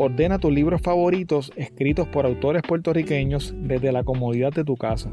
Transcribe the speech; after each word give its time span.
Ordena 0.00 0.38
tus 0.38 0.52
libros 0.52 0.80
favoritos 0.80 1.50
escritos 1.56 2.06
por 2.06 2.24
autores 2.24 2.62
puertorriqueños 2.62 3.52
desde 3.58 3.90
la 3.90 4.04
comodidad 4.04 4.52
de 4.52 4.62
tu 4.62 4.76
casa. 4.76 5.10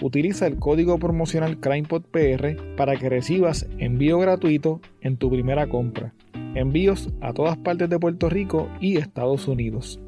Utiliza 0.00 0.46
el 0.46 0.56
código 0.56 1.00
promocional 1.00 1.58
CrimePodPR 1.58 2.76
para 2.76 2.94
que 2.94 3.08
recibas 3.08 3.66
envío 3.78 4.20
gratuito 4.20 4.80
en 5.00 5.16
tu 5.16 5.30
primera 5.30 5.68
compra. 5.68 6.14
Envíos 6.54 7.08
a 7.20 7.32
todas 7.32 7.56
partes 7.56 7.90
de 7.90 7.98
Puerto 7.98 8.30
Rico 8.30 8.68
y 8.80 8.98
Estados 8.98 9.48
Unidos. 9.48 10.00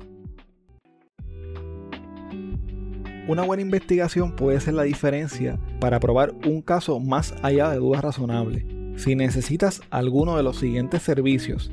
Una 3.27 3.43
buena 3.43 3.63
investigación 3.63 4.37
puede 4.37 4.61
ser 4.61 4.75
la 4.75 4.85
diferencia 4.85 5.59
para 5.81 5.99
probar 5.99 6.33
un 6.47 6.63
caso 6.63 7.01
más 7.01 7.35
allá 7.43 7.71
de 7.71 7.79
dudas 7.79 8.03
razonables. 8.03 8.65
Si 8.95 9.17
necesitas 9.17 9.81
alguno 9.91 10.37
de 10.37 10.45
los 10.45 10.59
siguientes 10.59 11.03
servicios, 11.03 11.73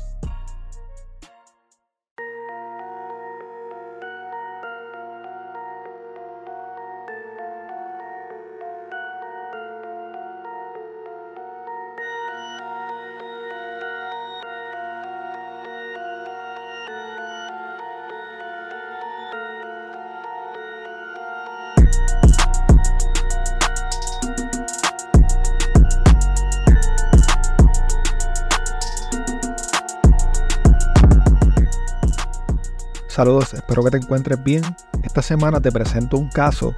Saludos, 33.21 33.53
espero 33.53 33.83
que 33.83 33.91
te 33.91 33.97
encuentres 33.97 34.43
bien. 34.43 34.63
Esta 35.03 35.21
semana 35.21 35.61
te 35.61 35.71
presento 35.71 36.17
un 36.17 36.27
caso 36.29 36.73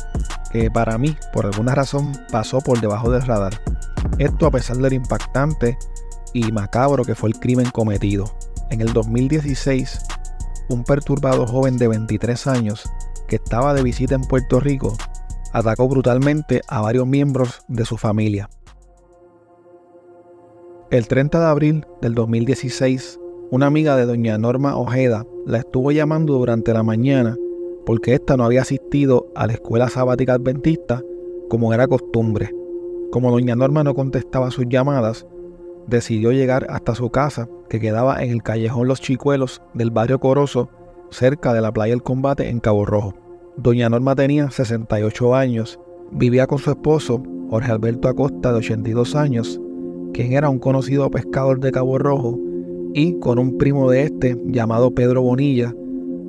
que 0.51 0.69
para 0.69 0.97
mí, 0.97 1.15
por 1.31 1.45
alguna 1.45 1.73
razón, 1.73 2.11
pasó 2.33 2.59
por 2.59 2.81
debajo 2.81 3.09
del 3.09 3.21
radar. 3.21 3.61
Esto 4.17 4.47
a 4.47 4.51
pesar 4.51 4.75
del 4.75 4.91
impactante 4.91 5.77
y 6.33 6.51
macabro 6.51 7.05
que 7.05 7.15
fue 7.15 7.29
el 7.29 7.39
crimen 7.39 7.69
cometido. 7.69 8.25
En 8.71 8.81
el 8.81 8.91
2016, 8.91 9.99
un 10.67 10.83
perturbado 10.83 11.47
joven 11.47 11.77
de 11.77 11.87
23 11.87 12.47
años 12.47 12.91
que 13.29 13.37
estaba 13.37 13.73
de 13.73 13.83
visita 13.83 14.13
en 14.15 14.25
Puerto 14.25 14.59
Rico 14.59 14.97
atacó 15.53 15.87
brutalmente 15.87 16.59
a 16.67 16.81
varios 16.81 17.07
miembros 17.07 17.61
de 17.69 17.85
su 17.85 17.97
familia. 17.97 18.49
El 20.91 21.07
30 21.07 21.39
de 21.39 21.45
abril 21.45 21.87
del 22.01 22.13
2016, 22.15 23.17
una 23.53 23.67
amiga 23.67 23.95
de 23.95 24.07
doña 24.07 24.35
Norma 24.39 24.75
Ojeda 24.77 25.27
la 25.45 25.59
estuvo 25.59 25.91
llamando 25.91 26.33
durante 26.33 26.73
la 26.73 26.81
mañana 26.81 27.37
porque 27.85 28.15
ésta 28.15 28.35
no 28.35 28.45
había 28.45 28.63
asistido 28.63 29.27
a 29.35 29.45
la 29.45 29.53
escuela 29.53 29.89
sabática 29.89 30.33
adventista 30.33 31.03
como 31.49 31.71
era 31.71 31.87
costumbre. 31.87 32.49
Como 33.11 33.29
doña 33.29 33.55
Norma 33.55 33.83
no 33.83 33.93
contestaba 33.93 34.49
sus 34.49 34.65
llamadas, 34.67 35.27
decidió 35.85 36.31
llegar 36.31 36.65
hasta 36.67 36.95
su 36.95 37.11
casa, 37.11 37.47
que 37.69 37.79
quedaba 37.79 38.23
en 38.23 38.31
el 38.31 38.41
callejón 38.41 38.87
Los 38.87 39.01
Chicuelos 39.01 39.61
del 39.75 39.91
barrio 39.91 40.19
Corozo, 40.19 40.69
cerca 41.11 41.53
de 41.53 41.61
la 41.61 41.71
playa 41.71 41.93
El 41.93 42.01
Combate 42.01 42.49
en 42.49 42.59
Cabo 42.59 42.87
Rojo. 42.87 43.13
Doña 43.55 43.87
Norma 43.87 44.15
tenía 44.15 44.49
68 44.49 45.35
años, 45.35 45.79
vivía 46.11 46.47
con 46.47 46.57
su 46.57 46.71
esposo, 46.71 47.21
Jorge 47.51 47.71
Alberto 47.71 48.07
Acosta, 48.07 48.51
de 48.51 48.57
82 48.57 49.15
años, 49.15 49.61
quien 50.11 50.33
era 50.33 50.49
un 50.49 50.57
conocido 50.57 51.11
pescador 51.11 51.59
de 51.59 51.71
Cabo 51.71 51.99
Rojo 51.99 52.39
y 52.93 53.19
con 53.19 53.39
un 53.39 53.57
primo 53.57 53.89
de 53.89 54.03
este 54.03 54.39
llamado 54.45 54.91
Pedro 54.91 55.21
Bonilla, 55.21 55.73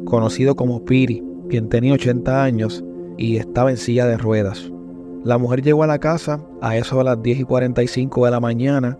conocido 0.05 0.55
como 0.57 0.85
Piri, 0.85 1.23
quien 1.49 1.69
tenía 1.69 1.95
80 1.95 2.43
años 2.43 2.85
y 3.17 3.37
estaba 3.37 3.71
en 3.71 3.77
silla 3.77 4.07
de 4.07 4.17
ruedas. 4.17 4.71
La 5.25 5.39
mujer 5.39 5.63
llegó 5.63 5.83
a 5.83 5.87
la 5.87 5.99
casa 5.99 6.45
a 6.61 6.77
eso 6.77 6.99
de 6.99 7.05
las 7.05 7.23
10 7.23 7.41
y 7.41 7.45
45 7.45 8.25
de 8.25 8.31
la 8.31 8.41
mañana, 8.41 8.99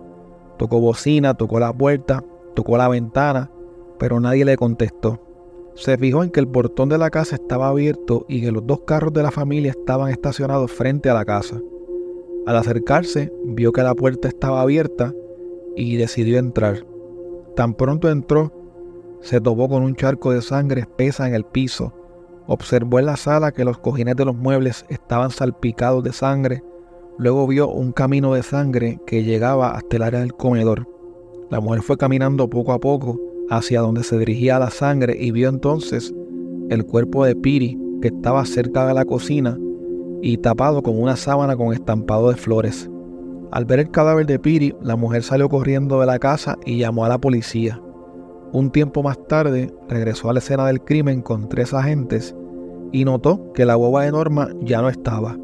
tocó 0.59 0.81
bocina, 0.81 1.35
tocó 1.35 1.59
la 1.59 1.73
puerta, 1.73 2.25
tocó 2.55 2.77
la 2.79 2.89
ventana, 2.89 3.51
pero 3.99 4.21
nadie 4.21 4.45
le 4.45 4.57
contestó. 4.57 5.21
Se 5.75 5.99
fijó 5.99 6.23
en 6.23 6.31
que 6.31 6.41
el 6.41 6.49
portón 6.49 6.89
de 6.89 6.99
la 6.99 7.11
casa 7.11 7.35
estaba 7.35 7.69
abierto 7.69 8.27
y 8.29 8.41
que 8.43 8.53
los 8.53 8.67
dos 8.67 8.81
carros 8.87 9.13
de 9.13 9.23
la 9.23 9.31
familia 9.31 9.73
estaban 9.73 10.11
estacionados 10.11 10.71
frente 10.71 11.11
a 11.11 11.15
la 11.15 11.25
casa. 11.25 11.61
Al 12.47 12.57
acercarse, 12.57 13.33
vio 13.45 13.73
que 13.73 13.83
la 13.83 13.95
puerta 13.95 14.29
estaba 14.29 14.61
abierta 14.61 15.13
y 15.77 15.97
decidió 15.97 16.39
entrar. 16.39 16.94
Tan 17.57 17.75
pronto 17.75 18.11
entró, 18.11 18.53
se 19.21 19.41
topó 19.41 19.69
con 19.69 19.83
un 19.83 19.95
charco 19.95 20.33
de 20.33 20.43
sangre 20.43 20.81
espesa 20.83 21.29
en 21.29 21.35
el 21.35 21.45
piso. 21.45 21.95
Observó 22.47 22.99
en 22.99 23.07
la 23.07 23.17
sala 23.17 23.53
que 23.53 23.65
los 23.65 23.79
cojines 23.79 24.17
de 24.17 24.25
los 24.25 24.37
muebles 24.37 24.85
estaban 24.89 25.31
salpicados 25.31 26.03
de 26.03 26.13
sangre. 26.13 26.63
Luego 27.17 27.47
vio 27.47 27.69
un 27.69 27.93
camino 27.93 28.35
de 28.35 28.43
sangre 28.43 29.01
que 29.07 29.23
llegaba 29.23 29.71
hasta 29.71 29.97
el 29.97 30.03
área 30.03 30.21
del 30.21 30.35
comedor. 30.35 30.89
La 31.49 31.61
mujer 31.61 31.83
fue 31.83 31.97
caminando 31.97 32.51
poco 32.51 32.73
a 32.73 32.81
poco 32.81 33.21
hacia 33.51 33.81
donde 33.81 34.03
se 34.03 34.19
dirigía 34.19 34.59
la 34.59 34.71
sangre 34.71 35.17
y 35.19 35.31
vio 35.31 35.49
entonces 35.49 36.13
el 36.71 36.85
cuerpo 36.85 37.25
de 37.25 37.37
Piri 37.37 37.79
que 38.03 38.09
estaba 38.09 38.45
cerca 38.47 38.87
de 38.87 38.95
la 38.95 39.05
cocina 39.05 39.57
y 40.23 40.39
tapado 40.39 40.83
con 40.83 41.01
una 41.01 41.17
sábana 41.17 41.57
con 41.57 41.73
estampado 41.73 42.31
de 42.31 42.37
flores. 42.37 42.91
Al 43.55 43.67
ver 43.67 43.79
el 43.79 43.93
cadáver 43.93 44.27
de 44.27 44.41
Piri, 44.41 44.75
la 44.83 44.97
mujer 44.97 45.23
salió 45.23 45.49
corriendo 45.49 46.01
de 46.01 46.07
la 46.07 46.19
casa 46.19 46.59
y 46.67 46.77
llamó 46.79 47.05
a 47.05 47.09
la 47.09 47.19
policía. 47.19 47.81
Un 48.51 48.73
tiempo 48.73 49.05
más 49.05 49.17
tarde, 49.29 49.73
regresó 49.89 50.29
a 50.29 50.33
la 50.33 50.41
escena 50.41 50.67
del 50.67 50.81
crimen 50.81 51.23
con 51.23 51.49
tres 51.49 51.73
agentes 51.73 52.35
y 52.91 53.05
notó 53.05 53.53
que 53.53 53.65
la 53.65 53.77
boba 53.77 54.03
de 54.03 54.11
Norma 54.11 54.49
ya 54.61 54.83
no 54.83 54.89
estaba. 54.89 55.37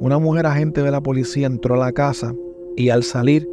Una 0.00 0.18
mujer 0.18 0.46
agente 0.46 0.82
de 0.82 0.90
la 0.90 1.00
policía 1.00 1.46
entró 1.46 1.76
a 1.76 1.78
la 1.78 1.92
casa 1.92 2.34
y 2.76 2.88
al 2.88 3.04
salir, 3.04 3.48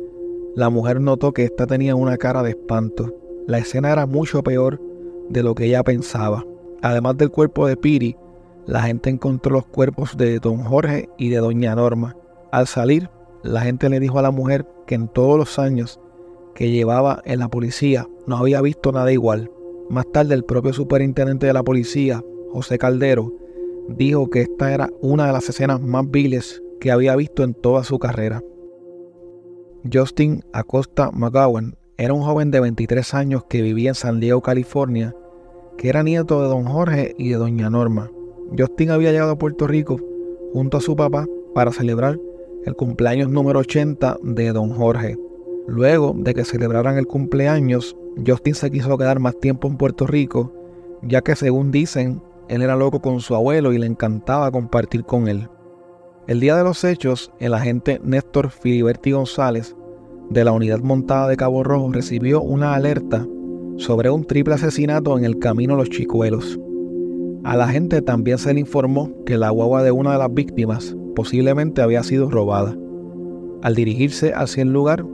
la 0.56 0.72
mujer 0.72 1.00
notó 1.00 1.32
que 1.32 1.44
ésta 1.44 1.68
tenía 1.68 1.96
una 1.96 2.18
cara 2.18 2.42
de 2.42 2.50
espanto. 2.50 3.14
La 3.46 3.60
escena 3.60 3.92
era 3.92 4.08
mucho 4.08 4.42
peor 4.42 4.82
de 5.30 5.44
lo 5.44 5.54
que 5.54 5.66
ella 5.66 5.84
pensaba. 5.84 6.44
Además 6.82 7.16
del 7.18 7.30
cuerpo 7.30 7.68
de 7.68 7.78
Piri, 7.78 8.16
la 8.66 8.82
gente 8.82 9.12
encontró 9.12 9.54
los 9.54 9.68
cuerpos 9.68 10.18
de 10.18 10.40
don 10.40 10.64
Jorge 10.64 11.10
y 11.20 11.30
de 11.30 11.38
doña 11.38 11.76
Norma. 11.76 12.16
Al 12.52 12.66
salir, 12.66 13.08
la 13.44 13.62
gente 13.62 13.90
le 13.90 14.00
dijo 14.00 14.20
a 14.20 14.22
la 14.22 14.32
mujer 14.32 14.66
que 14.88 14.96
en 14.96 15.08
todos 15.10 15.38
los 15.38 15.60
años 15.60 16.00
que 16.56 16.72
llevaba 16.72 17.22
en 17.26 17.40
la 17.40 17.50
policía 17.50 18.08
no 18.26 18.38
había 18.38 18.62
visto 18.62 18.92
nada 18.92 19.12
igual. 19.12 19.52
Más 19.90 20.06
tarde 20.12 20.34
el 20.34 20.46
propio 20.46 20.72
superintendente 20.72 21.46
de 21.46 21.54
la 21.54 21.64
policía, 21.64 22.24
José 22.52 22.78
Caldero, 22.78 23.34
dijo 23.90 24.30
que 24.30 24.42
esta 24.42 24.74
era 24.74 24.90
una 25.02 25.28
de 25.28 25.34
las 25.34 25.50
escenas 25.50 25.82
más 25.82 26.10
viles 26.10 26.64
que 26.80 26.92
había 26.92 27.16
visto 27.16 27.44
en 27.44 27.54
toda 27.54 27.84
su 27.84 28.00
carrera. 28.00 28.42
Justin 29.92 30.44
Acosta 30.54 31.12
McGowan 31.12 31.76
era 31.98 32.14
un 32.14 32.22
joven 32.22 32.50
de 32.50 32.62
23 32.62 33.14
años 33.14 33.44
que 33.50 33.62
vivía 33.62 33.90
en 33.90 33.96
San 33.96 34.22
Diego, 34.22 34.42
California, 34.42 35.14
que 35.78 35.90
era 35.90 36.04
nieto 36.04 36.42
de 36.42 36.48
don 36.48 36.64
Jorge 36.64 37.14
y 37.18 37.30
de 37.30 37.36
doña 37.36 37.70
Norma. 37.70 38.10
Justin 38.58 38.92
había 38.92 39.12
llegado 39.12 39.32
a 39.32 39.38
Puerto 39.38 39.68
Rico 39.68 39.98
junto 40.54 40.78
a 40.78 40.82
su 40.82 40.96
papá 40.96 41.26
para 41.54 41.72
celebrar 41.72 42.18
el 42.66 42.76
cumpleaños 42.76 43.30
número 43.30 43.60
80 43.60 44.18
de 44.24 44.54
don 44.54 44.70
Jorge. 44.72 45.18
Luego 45.68 46.14
de 46.18 46.34
que 46.34 46.46
celebraran 46.46 46.98
el 46.98 47.08
cumpleaños, 47.08 47.96
Justin 48.26 48.56
se 48.56 48.72
quiso 48.72 48.98
quedar 48.98 49.20
más 49.20 49.40
tiempo 49.40 49.68
en 49.68 49.78
Puerto 49.78 50.08
Rico, 50.08 50.54
ya 51.02 51.22
que 51.22 51.36
según 51.36 51.72
dicen, 51.72 52.22
él 52.50 52.62
era 52.62 52.76
loco 52.76 53.02
con 53.02 53.20
su 53.22 53.36
abuelo 53.36 53.74
y 53.74 53.78
le 53.78 53.86
encantaba 53.86 54.52
compartir 54.52 55.04
con 55.04 55.28
él. 55.28 55.50
El 56.28 56.40
día 56.40 56.56
de 56.56 56.64
los 56.64 56.84
hechos, 56.84 57.32
el 57.40 57.54
agente 57.54 58.00
Néstor 58.04 58.50
Filiberti 58.50 59.12
González 59.12 59.76
de 60.30 60.44
la 60.46 60.52
unidad 60.52 60.80
montada 60.80 61.28
de 61.28 61.38
Cabo 61.38 61.64
Rojo 61.64 61.92
recibió 61.92 62.42
una 62.42 62.76
alerta 62.76 63.28
sobre 63.78 64.10
un 64.10 64.26
triple 64.26 64.54
asesinato 64.54 65.18
en 65.18 65.26
el 65.26 65.40
camino 65.40 65.76
Los 65.76 65.90
Chicuelos. 65.90 66.60
A 67.44 67.58
la 67.58 67.68
gente 67.68 68.02
también 68.02 68.38
se 68.38 68.54
le 68.54 68.62
informó 68.62 69.12
que 69.26 69.38
la 69.38 69.50
guagua 69.50 69.84
de 69.84 69.92
una 69.92 70.14
de 70.14 70.20
las 70.20 70.34
víctimas 70.34 70.96
posiblemente 71.16 71.82
había 71.82 72.04
sido 72.04 72.30
robada. 72.30 72.76
Al 73.62 73.76
dirigirse 73.76 74.34
hacia 74.36 74.64
el 74.64 74.74
lugar, 74.74 75.06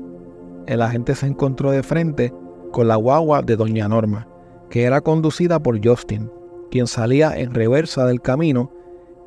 el 0.68 0.82
agente 0.82 1.16
se 1.16 1.28
encontró 1.28 1.72
de 1.72 1.84
frente 1.84 2.34
con 2.72 2.88
la 2.88 2.96
guagua 2.96 3.42
de 3.42 3.56
Doña 3.56 3.88
Norma, 3.88 4.28
que 4.70 4.84
era 4.84 5.02
conducida 5.02 5.62
por 5.62 5.84
Justin, 5.86 6.32
quien 6.72 6.88
salía 6.88 7.38
en 7.38 7.54
reversa 7.54 8.06
del 8.06 8.22
camino 8.22 8.72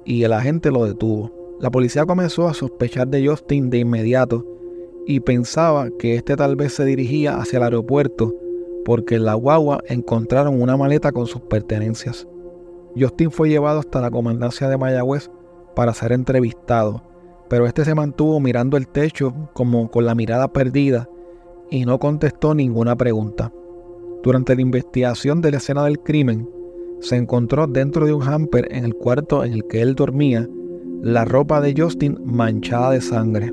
y 0.05 0.23
el 0.23 0.33
agente 0.33 0.71
lo 0.71 0.85
detuvo. 0.85 1.31
La 1.61 1.71
policía 1.71 2.07
comenzó 2.07 2.49
a 2.49 2.55
sospechar 2.55 3.09
de 3.09 3.27
Justin 3.27 3.71
de 3.71 3.79
inmediato 3.79 4.47
y 5.07 5.21
pensaba 5.21 5.89
que 5.99 6.17
este 6.17 6.37
tal 6.37 6.57
vez 6.57 6.75
se 6.75 6.85
dirigía 6.85 7.39
hacia 7.39 7.59
el 7.59 7.65
aeropuerto 7.65 8.35
porque 8.85 9.17
en 9.17 9.25
la 9.25 9.35
guagua 9.35 9.83
encontraron 9.87 10.61
una 10.61 10.77
maleta 10.77 11.13
con 11.13 11.27
sus 11.27 11.43
pertenencias. 11.43 12.27
Justin 12.97 13.31
fue 13.31 13.49
llevado 13.49 13.81
hasta 13.81 14.01
la 14.01 14.11
comandancia 14.11 14.69
de 14.69 14.77
Mayagüez 14.77 15.31
para 15.75 15.95
ser 15.95 16.13
entrevistado, 16.13 17.03
pero 17.49 17.67
este 17.67 17.85
se 17.85 17.95
mantuvo 17.95 18.41
mirando 18.41 18.77
el 18.77 18.89
techo 18.89 19.35
como 19.53 19.91
con 19.91 20.07
la 20.07 20.15
mirada 20.15 20.49
perdida 20.49 21.09
y 21.71 21.85
no 21.85 21.99
contestó 21.99 22.55
ninguna 22.55 22.97
pregunta. 22.97 23.53
Durante 24.23 24.55
la 24.55 24.63
investigación 24.63 25.41
de 25.41 25.51
la 25.51 25.57
escena 25.57 25.85
del 25.85 25.99
crimen, 25.99 26.49
se 27.01 27.17
encontró 27.17 27.67
dentro 27.67 28.07
de 28.07 28.13
un 28.13 28.23
hamper 28.23 28.69
en 28.71 28.85
el 28.85 28.95
cuarto 28.95 29.45
en 29.45 29.55
el 29.55 29.67
que 29.67 29.83
él 29.83 29.95
dormía 29.95 30.49
la 31.03 31.25
ropa 31.25 31.61
de 31.61 31.75
Justin 31.77 32.17
manchada 32.25 32.93
de 32.93 33.01
sangre. 33.01 33.47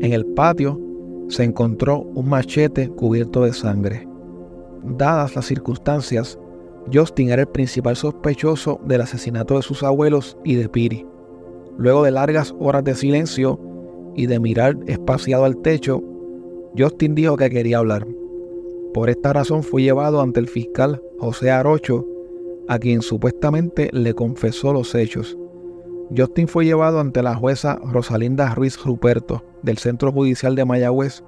En 0.00 0.12
el 0.12 0.24
patio 0.24 0.80
se 1.28 1.42
encontró 1.42 2.02
un 2.02 2.28
machete 2.28 2.88
cubierto 2.88 3.42
de 3.42 3.52
sangre. 3.52 4.06
Dadas 4.84 5.34
las 5.34 5.46
circunstancias, 5.46 6.38
Justin 6.92 7.30
era 7.30 7.42
el 7.42 7.48
principal 7.48 7.96
sospechoso 7.96 8.80
del 8.84 9.00
asesinato 9.00 9.56
de 9.56 9.62
sus 9.62 9.82
abuelos 9.82 10.38
y 10.44 10.54
de 10.54 10.68
Piri. 10.68 11.04
Luego 11.78 12.04
de 12.04 12.10
largas 12.10 12.54
horas 12.58 12.84
de 12.84 12.94
silencio 12.94 13.60
y 14.14 14.26
de 14.26 14.40
mirar 14.40 14.76
espaciado 14.86 15.44
al 15.44 15.58
techo, 15.58 16.02
Justin 16.76 17.14
dijo 17.14 17.36
que 17.36 17.50
quería 17.50 17.78
hablar. 17.78 18.06
Por 18.94 19.10
esta 19.10 19.32
razón 19.32 19.62
fue 19.62 19.82
llevado 19.82 20.20
ante 20.20 20.40
el 20.40 20.48
fiscal 20.48 21.02
José 21.18 21.50
Arocho, 21.50 22.06
a 22.68 22.78
quien 22.78 23.02
supuestamente 23.02 23.90
le 23.92 24.14
confesó 24.14 24.72
los 24.72 24.94
hechos. 24.94 25.36
Justin 26.16 26.48
fue 26.48 26.64
llevado 26.64 27.00
ante 27.00 27.22
la 27.22 27.34
jueza 27.34 27.78
Rosalinda 27.84 28.54
Ruiz 28.54 28.82
Ruperto 28.82 29.44
del 29.62 29.78
Centro 29.78 30.12
Judicial 30.12 30.54
de 30.54 30.64
Mayagüez, 30.64 31.22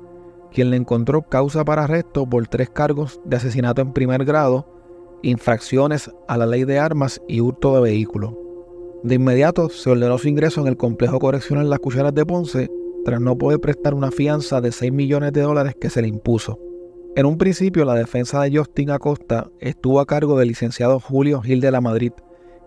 quien 0.53 0.71
le 0.71 0.77
encontró 0.77 1.23
causa 1.23 1.65
para 1.65 1.85
arresto 1.85 2.27
por 2.27 2.47
tres 2.49 2.71
cargos 2.71 3.21
de 3.25 3.37
asesinato 3.37 3.83
en 3.83 3.93
primer 3.93 4.25
grado, 4.25 4.67
infracciones 5.23 6.11
a 6.27 6.39
la 6.39 6.47
ley 6.47 6.65
de 6.65 6.79
armas 6.79 7.21
y 7.29 7.41
hurto 7.41 7.75
de 7.75 7.83
vehículo. 7.83 8.48
De 9.03 9.15
inmediato 9.15 9.69
se 9.69 9.91
ordenó 9.91 10.19
su 10.19 10.29
ingreso 10.29 10.61
en 10.61 10.67
el 10.67 10.77
complejo 10.77 11.19
correccional 11.19 11.71
Las 11.71 11.79
Cucharas 11.79 12.15
de 12.15 12.27
Ponce 12.27 12.69
tras 13.05 13.21
no 13.21 13.39
poder 13.39 13.61
prestar 13.61 13.95
una 13.95 14.11
fianza 14.11 14.61
de 14.61 14.73
6 14.73 14.93
millones 14.93 15.33
de 15.33 15.43
dólares 15.43 15.75
que 15.81 15.89
se 15.89 16.03
le 16.03 16.09
impuso. 16.09 16.59
En 17.15 17.27
un 17.27 17.39
principio 17.39 17.85
la 17.85 17.95
defensa 17.95 18.43
de 18.43 18.57
Justin 18.57 18.91
Acosta 18.91 19.51
estuvo 19.61 20.01
a 20.01 20.07
cargo 20.07 20.39
del 20.39 20.49
licenciado 20.49 21.01
Julio 21.01 21.41
Gil 21.41 21.61
de 21.61 21.71
la 21.71 21.81
Madrid, 21.81 22.13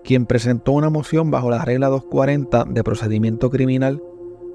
quien 0.04 0.26
presentó 0.26 0.72
una 0.72 0.90
moción 0.90 1.32
bajo 1.32 1.50
la 1.50 1.64
regla 1.64 1.88
240 1.90 2.66
de 2.70 2.84
procedimiento 2.84 3.50
criminal 3.50 4.02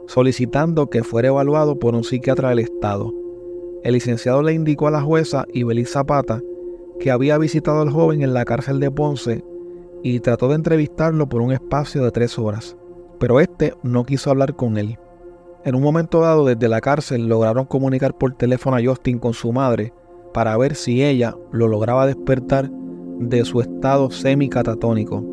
solicitando 0.07 0.89
que 0.89 1.03
fuera 1.03 1.29
evaluado 1.29 1.79
por 1.79 1.95
un 1.95 2.05
psiquiatra 2.05 2.51
del 2.51 2.61
Estado. 2.61 3.13
El 3.83 3.95
licenciado 3.95 4.43
le 4.43 4.53
indicó 4.53 4.89
a 4.89 4.93
la 4.93 5.03
jueza 5.03 5.45
Ibeliz 5.53 5.91
Zapata 5.91 6.41
que 7.01 7.11
había 7.11 7.39
visitado 7.39 7.83
al 7.83 7.91
joven 7.91 8.23
en 8.23 8.33
la 8.33 8.45
cárcel 8.45 8.81
de 8.81 8.91
Ponce 8.91 9.45
y 10.07 10.21
trató 10.21 10.49
de 10.49 10.55
entrevistarlo 10.55 11.29
por 11.29 11.41
un 11.41 11.51
espacio 11.51 12.05
de 12.05 12.13
tres 12.13 12.39
horas, 12.39 12.77
pero 13.19 13.41
este 13.41 13.75
no 13.83 14.05
quiso 14.05 14.31
hablar 14.31 14.55
con 14.55 14.79
él. 14.79 15.01
En 15.65 15.75
un 15.75 15.83
momento 15.83 16.21
dado 16.21 16.45
desde 16.45 16.69
la 16.69 16.81
cárcel 16.81 17.27
lograron 17.27 17.65
comunicar 17.65 18.17
por 18.17 18.33
teléfono 18.35 18.77
a 18.77 18.85
Justin 18.85 19.19
con 19.19 19.35
su 19.35 19.53
madre 19.53 19.93
para 20.33 20.57
ver 20.57 20.77
si 20.77 21.03
ella 21.03 21.35
lo 21.51 21.67
lograba 21.67 22.07
despertar 22.07 22.71
de 23.19 23.45
su 23.45 23.61
estado 23.61 24.13
semicatatónico 24.13 25.25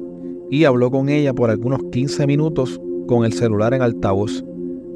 y 0.50 0.66
habló 0.66 0.90
con 0.90 1.08
ella 1.08 1.36
por 1.36 1.52
algunos 1.52 1.80
15 1.92 2.26
minutos 2.26 2.82
con 3.08 3.26
el 3.26 3.34
celular 3.34 3.76
en 3.76 3.84
altavoz. 3.84 4.44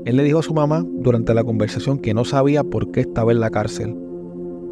Él 0.05 0.17
le 0.17 0.23
dijo 0.23 0.39
a 0.39 0.43
su 0.43 0.55
mamá 0.55 0.83
durante 0.87 1.35
la 1.35 1.43
conversación 1.43 1.99
que 1.99 2.15
no 2.15 2.25
sabía 2.25 2.63
por 2.63 2.89
qué 2.89 3.01
estaba 3.01 3.31
en 3.31 3.41
la 3.41 3.51
cárcel. 3.51 3.95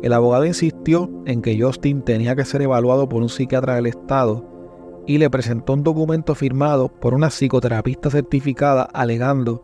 El 0.02 0.14
abogado 0.14 0.46
insistió 0.46 1.12
en 1.28 1.44
que 1.44 1.62
Justin 1.62 2.02
tenía 2.02 2.36
que 2.36 2.46
ser 2.46 2.64
evaluado 2.64 3.08
por 3.08 3.22
un 3.22 3.30
psiquiatra 3.30 3.76
del 3.76 3.86
Estado 3.86 4.55
y 5.08 5.18
le 5.18 5.30
presentó 5.30 5.74
un 5.74 5.84
documento 5.84 6.36
firmado 6.36 6.90
por 6.90 7.14
una 7.14 7.30
psicoterapista 7.30 8.10
certificada 8.10 8.84
alegando 8.84 9.64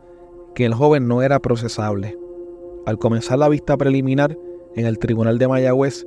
que 0.56 0.66
el 0.66 0.74
joven 0.74 1.08
no 1.08 1.22
era 1.22 1.40
procesable. 1.40 2.18
Al 2.86 2.98
comenzar 2.98 3.40
la 3.40 3.50
vista 3.50 3.78
preliminar 3.78 4.38
en 4.76 4.86
el 4.86 5.00
tribunal 5.00 5.38
de 5.38 5.48
Mayagüez, 5.48 6.06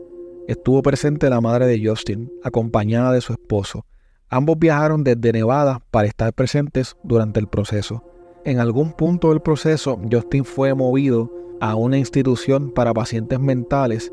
estuvo 0.49 0.83
presente 0.83 1.31
la 1.31 1.41
madre 1.41 1.67
de 1.67 1.87
Justin, 1.87 2.33
acompañada 2.43 3.13
de 3.13 3.21
su 3.21 3.33
esposo. 3.33 3.87
Ambos 4.29 4.59
viajaron 4.59 5.05
desde 5.05 5.33
Nevada 5.33 5.81
para 5.91 6.09
estar 6.09 6.33
presentes 6.33 6.97
durante 7.03 7.41
el 7.41 7.47
proceso. 7.47 8.03
En 8.45 8.59
algún 8.59 8.93
punto 8.93 9.31
del 9.31 9.41
proceso, 9.41 9.99
Justin 10.11 10.45
fue 10.45 10.75
movido 10.75 11.33
a 11.61 11.77
una 11.77 11.99
institución 11.99 12.71
para 12.71 12.93
pacientes 12.93 13.41
mentales 13.41 14.13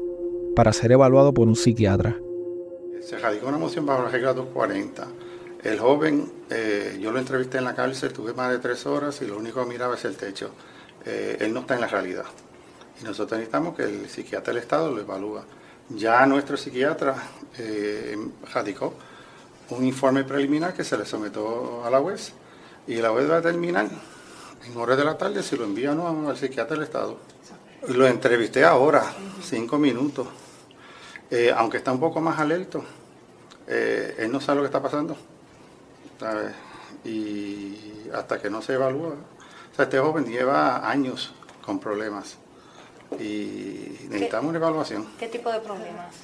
para 0.55 0.73
ser 0.73 0.91
evaluado 0.91 1.33
por 1.33 1.47
un 1.47 1.55
psiquiatra. 1.55 2.17
Se 3.03 3.17
radicó 3.17 3.47
una 3.47 3.57
moción 3.57 3.85
bajo 3.85 4.03
la 4.03 4.09
regla 4.09 4.33
240. 4.33 5.07
El 5.63 5.79
joven, 5.79 6.31
eh, 6.49 6.97
yo 7.01 7.11
lo 7.11 7.19
entrevisté 7.19 7.57
en 7.57 7.65
la 7.65 7.75
cárcel, 7.75 8.13
tuve 8.13 8.33
más 8.33 8.51
de 8.51 8.59
tres 8.59 8.85
horas 8.85 9.21
y 9.21 9.25
lo 9.25 9.37
único 9.37 9.63
que 9.63 9.69
miraba 9.69 9.95
es 9.95 10.05
el 10.05 10.15
techo. 10.15 10.51
Eh, 11.05 11.37
él 11.39 11.53
no 11.53 11.61
está 11.61 11.75
en 11.75 11.81
la 11.81 11.87
realidad. 11.87 12.25
Y 12.99 13.03
nosotros 13.03 13.39
necesitamos 13.39 13.75
que 13.75 13.83
el 13.83 14.09
psiquiatra 14.09 14.53
del 14.53 14.61
Estado 14.61 14.91
lo 14.91 15.01
evalúe. 15.01 15.41
Ya 15.89 16.25
nuestro 16.25 16.57
psiquiatra 16.57 17.15
eh, 17.57 18.17
radicó 18.53 18.93
un 19.69 19.85
informe 19.85 20.23
preliminar 20.23 20.73
que 20.73 20.83
se 20.83 20.97
le 20.97 21.05
sometió 21.05 21.83
a 21.83 21.89
la 21.89 21.99
UES 21.99 22.33
y 22.87 22.95
la 22.95 23.11
UES 23.11 23.29
va 23.29 23.37
a 23.37 23.41
terminar 23.41 23.87
en 24.65 24.77
horas 24.77 24.97
de 24.97 25.05
la 25.05 25.17
tarde 25.17 25.41
si 25.43 25.57
lo 25.57 25.63
envía 25.63 25.93
no 25.95 26.29
al 26.29 26.37
psiquiatra 26.37 26.75
del 26.75 26.85
Estado. 26.85 27.17
Lo 27.87 28.05
entrevisté 28.05 28.63
ahora, 28.63 29.03
cinco 29.43 29.79
minutos. 29.79 30.27
Eh, 31.31 31.53
aunque 31.55 31.77
está 31.77 31.93
un 31.93 31.99
poco 31.99 32.19
más 32.19 32.39
alerto, 32.39 32.83
eh, 33.67 34.15
él 34.19 34.31
no 34.31 34.41
sabe 34.41 34.57
lo 34.57 34.63
que 34.63 34.67
está 34.67 34.81
pasando. 34.81 35.15
Y 37.05 38.09
hasta 38.13 38.39
que 38.39 38.49
no 38.49 38.61
se 38.61 38.73
evalúa. 38.73 39.15
O 39.71 39.75
sea, 39.75 39.85
este 39.85 39.97
joven 39.97 40.25
lleva 40.25 40.89
años 40.89 41.33
con 41.65 41.79
problemas 41.79 42.35
y 43.17 43.97
necesitamos 44.09 44.49
una 44.49 44.57
evaluación. 44.57 45.07
¿Qué 45.17 45.27
tipo 45.27 45.51
de 45.51 45.61
problemas? 45.61 46.15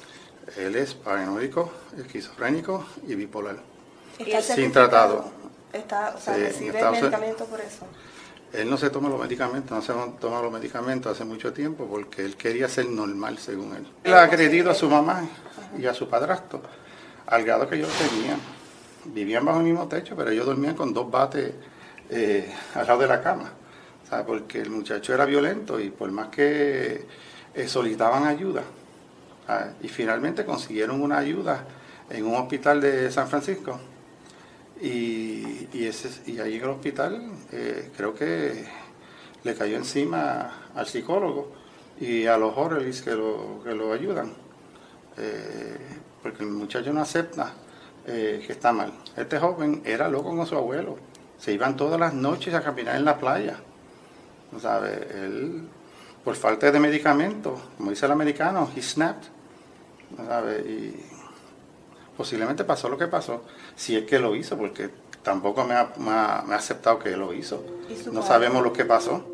Él 0.56 0.76
es 0.76 0.94
paranoico, 0.94 1.72
esquizofrénico 1.96 2.84
y 3.06 3.14
bipolar. 3.14 3.56
sin 4.42 4.72
tratado. 4.72 5.30
Está, 5.72 6.14
o 6.16 6.20
sea, 6.20 6.34
recibe 6.34 6.72
medicamento 6.72 7.44
por 7.46 7.60
eso. 7.60 7.86
Él 8.52 8.70
no 8.70 8.76
se 8.76 8.88
toma 8.90 9.08
los 9.08 9.20
medicamentos, 9.20 9.70
no 9.70 9.82
se 9.82 10.18
toma 10.18 10.40
los 10.40 10.50
medicamentos 10.50 11.12
hace 11.12 11.24
mucho 11.24 11.52
tiempo 11.52 11.86
porque 11.86 12.24
él 12.24 12.36
quería 12.36 12.68
ser 12.68 12.88
normal 12.88 13.38
según 13.38 13.76
él. 13.76 13.86
Él 14.04 14.14
ha 14.14 14.22
agredido 14.22 14.70
a 14.70 14.74
su 14.74 14.88
mamá 14.88 15.28
y 15.78 15.84
a 15.86 15.92
su 15.92 16.08
padrastro, 16.08 16.62
al 17.26 17.44
grado 17.44 17.68
que 17.68 17.78
yo 17.78 17.86
tenía. 17.86 18.36
vivían 19.04 19.44
bajo 19.44 19.58
el 19.58 19.64
mismo 19.64 19.86
techo, 19.86 20.16
pero 20.16 20.30
ellos 20.30 20.46
dormían 20.46 20.74
con 20.74 20.94
dos 20.94 21.10
bates 21.10 21.52
eh, 22.10 22.50
al 22.74 22.86
lado 22.86 23.00
de 23.00 23.06
la 23.06 23.22
cama, 23.22 23.52
porque 24.26 24.60
el 24.60 24.70
muchacho 24.70 25.12
era 25.12 25.26
violento 25.26 25.78
y 25.78 25.90
por 25.90 26.10
más 26.10 26.28
que 26.28 27.06
eh, 27.54 27.68
solicitaban 27.68 28.26
ayuda, 28.26 28.62
y 29.82 29.88
finalmente 29.88 30.44
consiguieron 30.44 31.00
una 31.00 31.18
ayuda 31.18 31.64
en 32.10 32.26
un 32.26 32.34
hospital 32.36 32.80
de 32.80 33.10
San 33.10 33.28
Francisco. 33.28 33.78
Y, 34.80 35.86
ese, 35.86 36.08
y 36.30 36.38
allí 36.38 36.56
en 36.56 36.62
el 36.62 36.68
hospital 36.70 37.30
eh, 37.52 37.90
creo 37.96 38.14
que 38.14 38.64
le 39.42 39.54
cayó 39.54 39.76
encima 39.76 40.70
al 40.74 40.86
psicólogo 40.86 41.52
y 42.00 42.26
a 42.26 42.36
los 42.36 42.56
Orleys 42.56 43.02
que 43.02 43.14
lo, 43.14 43.60
que 43.64 43.74
lo 43.74 43.92
ayudan. 43.92 44.32
porque 46.22 46.44
el 46.44 46.50
muchacho 46.50 46.92
no 46.92 47.00
acepta 47.00 47.54
que 48.06 48.46
está 48.48 48.72
mal. 48.72 48.92
Este 49.16 49.38
joven 49.38 49.82
era 49.84 50.08
loco 50.08 50.34
con 50.34 50.46
su 50.46 50.56
abuelo 50.56 50.98
se 51.38 51.52
iban 51.52 51.76
todas 51.76 51.98
las 51.98 52.12
noches 52.12 52.52
a 52.54 52.62
caminar 52.62 52.96
en 52.96 53.04
la 53.04 53.16
playa. 53.16 53.58
¿Sabe? 54.60 55.08
Él, 55.14 55.68
por 56.24 56.34
falta 56.34 56.70
de 56.70 56.80
medicamentos, 56.80 57.60
como 57.76 57.90
dice 57.90 58.06
el 58.06 58.12
americano, 58.12 58.68
he 58.76 58.82
snapped. 58.82 59.28
¿sabe? 60.16 60.60
Y 60.60 61.07
posiblemente 62.18 62.64
pasó 62.64 62.88
lo 62.88 62.98
que 62.98 63.06
pasó, 63.06 63.42
si 63.76 63.96
es 63.96 64.02
que 64.02 64.18
lo 64.18 64.34
hizo, 64.34 64.58
porque 64.58 64.90
tampoco 65.22 65.64
me 65.64 65.74
ha, 65.74 66.40
aceptado 66.50 66.98
que 66.98 67.16
lo 67.16 67.32
hizo. 67.32 67.64
No 68.12 68.22
sabemos 68.22 68.62
lo 68.64 68.72
que 68.72 68.84
pasó. 68.84 69.24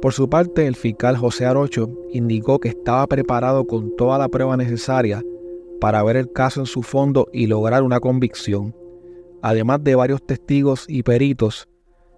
Por 0.00 0.14
su 0.14 0.30
parte, 0.30 0.66
el 0.66 0.74
fiscal 0.74 1.18
José 1.18 1.44
Arocho 1.44 1.90
indicó 2.10 2.60
que 2.60 2.70
estaba 2.70 3.06
preparado 3.06 3.66
con 3.66 3.94
toda 3.94 4.16
la 4.16 4.28
prueba 4.28 4.56
necesaria 4.56 5.22
para 5.80 6.02
ver 6.02 6.16
el 6.16 6.32
caso 6.32 6.60
en 6.60 6.66
su 6.66 6.82
fondo 6.82 7.28
y 7.30 7.46
lograr 7.46 7.82
una 7.82 8.00
convicción. 8.00 8.74
Además 9.42 9.84
de 9.84 9.94
varios 9.94 10.24
testigos 10.24 10.86
y 10.88 11.02
peritos, 11.02 11.68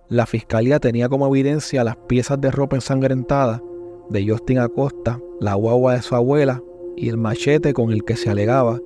la 0.09 0.27
fiscalía 0.27 0.79
tenía 0.79 1.09
como 1.09 1.27
evidencia 1.27 1.83
las 1.83 1.97
piezas 1.97 2.41
de 2.41 2.53
ropa 2.53 2.77
ensangrentada 2.77 3.61
de 4.09 4.29
Justin 4.29 4.61
Acosta, 4.61 5.21
la 5.41 5.55
guagua 5.55 5.95
de 5.95 6.03
su 6.03 6.15
abuela 6.15 6.63
y 6.97 7.09
el 7.09 7.17
machete 7.17 7.73
con 7.73 7.91
el 7.91 8.05
que 8.05 8.17
se 8.17 8.31
alegaba 8.31 8.79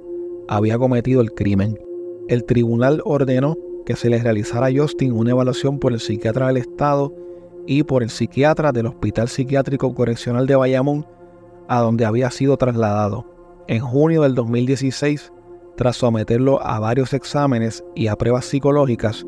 había 0.49 0.79
cometido 0.79 1.21
el 1.21 1.33
crimen. 1.33 1.79
El 2.29 2.45
tribunal 2.45 3.03
ordenó 3.05 3.57
que 3.85 3.97
se 3.97 4.09
le 4.09 4.23
realizara 4.23 4.69
a 4.69 4.73
Justin 4.75 5.13
una 5.13 5.31
evaluación 5.31 5.79
por 5.79 5.93
el 5.93 6.01
psiquiatra 6.01 6.49
del 6.49 6.57
Estado 6.59 7.15
y 7.67 7.83
por 7.83 8.03
el 8.03 8.11
psiquiatra 8.11 8.73
del 8.73 8.87
Hospital 8.87 9.29
Psiquiátrico 9.29 9.95
Correccional 9.95 10.47
de 10.47 10.57
Bayamón, 10.57 11.07
a 11.69 11.81
donde 11.81 12.05
había 12.05 12.31
sido 12.31 12.57
trasladado. 12.57 13.27
En 13.69 13.81
junio 13.81 14.23
del 14.23 14.35
2016, 14.35 15.33
tras 15.77 15.97
someterlo 15.97 16.63
a 16.63 16.79
varios 16.79 17.13
exámenes 17.13 17.85
y 17.95 18.07
a 18.07 18.17
pruebas 18.17 18.45
psicológicas, 18.45 19.25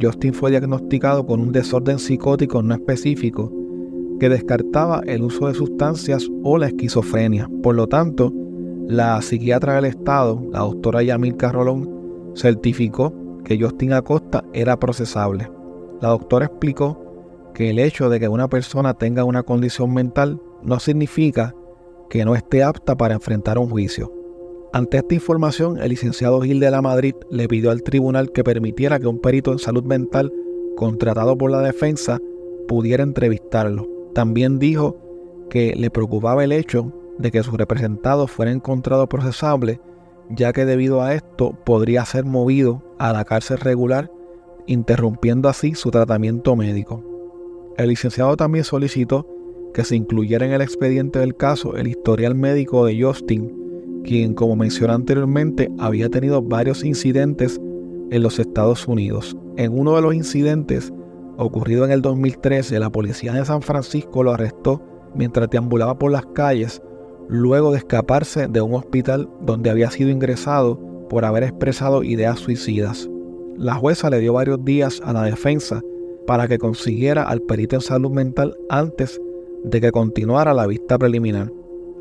Justin 0.00 0.34
fue 0.34 0.50
diagnosticado 0.50 1.26
con 1.26 1.40
un 1.40 1.52
desorden 1.52 1.98
psicótico 1.98 2.62
no 2.62 2.74
específico 2.74 3.52
que 4.20 4.28
descartaba 4.28 5.00
el 5.06 5.22
uso 5.22 5.48
de 5.48 5.54
sustancias 5.54 6.28
o 6.44 6.58
la 6.58 6.66
esquizofrenia. 6.66 7.48
Por 7.62 7.74
lo 7.74 7.86
tanto, 7.86 8.32
la 8.90 9.22
psiquiatra 9.22 9.74
del 9.74 9.84
Estado, 9.84 10.42
la 10.50 10.60
doctora 10.60 11.02
Yamil 11.02 11.36
Carrolón, 11.36 12.32
certificó 12.34 13.14
que 13.44 13.56
Justin 13.60 13.92
Acosta 13.92 14.42
era 14.52 14.78
procesable. 14.78 15.48
La 16.00 16.08
doctora 16.08 16.46
explicó 16.46 16.98
que 17.54 17.70
el 17.70 17.78
hecho 17.78 18.10
de 18.10 18.18
que 18.18 18.28
una 18.28 18.48
persona 18.48 18.94
tenga 18.94 19.22
una 19.22 19.44
condición 19.44 19.94
mental 19.94 20.40
no 20.62 20.80
significa 20.80 21.54
que 22.08 22.24
no 22.24 22.34
esté 22.34 22.64
apta 22.64 22.96
para 22.96 23.14
enfrentar 23.14 23.58
un 23.58 23.70
juicio. 23.70 24.12
Ante 24.72 24.96
esta 24.96 25.14
información, 25.14 25.78
el 25.78 25.90
licenciado 25.90 26.40
Gil 26.40 26.58
de 26.58 26.70
la 26.72 26.82
Madrid 26.82 27.14
le 27.30 27.46
pidió 27.46 27.70
al 27.70 27.84
tribunal 27.84 28.32
que 28.32 28.42
permitiera 28.42 28.98
que 28.98 29.06
un 29.06 29.20
perito 29.20 29.52
en 29.52 29.60
salud 29.60 29.84
mental 29.84 30.32
contratado 30.76 31.38
por 31.38 31.52
la 31.52 31.60
defensa 31.60 32.18
pudiera 32.66 33.04
entrevistarlo. 33.04 33.86
También 34.14 34.58
dijo 34.58 34.96
que 35.48 35.74
le 35.76 35.90
preocupaba 35.90 36.42
el 36.42 36.50
hecho 36.50 36.92
de 37.20 37.30
que 37.30 37.42
su 37.42 37.56
representado 37.56 38.26
fuera 38.26 38.50
encontrado 38.50 39.08
procesable, 39.08 39.80
ya 40.30 40.52
que 40.52 40.64
debido 40.64 41.02
a 41.02 41.14
esto 41.14 41.52
podría 41.64 42.04
ser 42.04 42.24
movido 42.24 42.82
a 42.98 43.12
la 43.12 43.24
cárcel 43.24 43.58
regular, 43.58 44.10
interrumpiendo 44.66 45.48
así 45.48 45.74
su 45.74 45.90
tratamiento 45.90 46.56
médico. 46.56 47.04
El 47.76 47.88
licenciado 47.88 48.36
también 48.36 48.64
solicitó 48.64 49.26
que 49.74 49.84
se 49.84 49.96
incluyera 49.96 50.46
en 50.46 50.52
el 50.52 50.60
expediente 50.60 51.18
del 51.18 51.36
caso 51.36 51.76
el 51.76 51.88
historial 51.88 52.34
médico 52.34 52.84
de 52.84 53.00
Justin, 53.02 54.02
quien, 54.04 54.34
como 54.34 54.56
mencioné 54.56 54.94
anteriormente, 54.94 55.70
había 55.78 56.08
tenido 56.08 56.42
varios 56.42 56.84
incidentes 56.84 57.60
en 58.10 58.22
los 58.22 58.38
Estados 58.38 58.88
Unidos. 58.88 59.36
En 59.56 59.78
uno 59.78 59.94
de 59.94 60.02
los 60.02 60.14
incidentes, 60.14 60.92
ocurrido 61.36 61.84
en 61.84 61.90
el 61.90 62.02
2013, 62.02 62.78
la 62.78 62.90
policía 62.90 63.32
de 63.32 63.44
San 63.44 63.62
Francisco 63.62 64.22
lo 64.22 64.32
arrestó 64.32 64.82
mientras 65.14 65.50
deambulaba 65.50 65.98
por 65.98 66.10
las 66.10 66.26
calles, 66.26 66.82
luego 67.30 67.70
de 67.70 67.78
escaparse 67.78 68.48
de 68.48 68.60
un 68.60 68.74
hospital 68.74 69.30
donde 69.40 69.70
había 69.70 69.90
sido 69.90 70.10
ingresado 70.10 70.78
por 71.08 71.24
haber 71.24 71.44
expresado 71.44 72.02
ideas 72.02 72.40
suicidas. 72.40 73.08
La 73.56 73.74
jueza 73.74 74.10
le 74.10 74.18
dio 74.18 74.32
varios 74.32 74.64
días 74.64 75.00
a 75.04 75.12
la 75.12 75.22
defensa 75.22 75.80
para 76.26 76.48
que 76.48 76.58
consiguiera 76.58 77.22
al 77.22 77.40
perito 77.42 77.76
en 77.76 77.82
salud 77.82 78.10
mental 78.10 78.56
antes 78.68 79.20
de 79.62 79.80
que 79.80 79.92
continuara 79.92 80.54
la 80.54 80.66
vista 80.66 80.98
preliminar. 80.98 81.52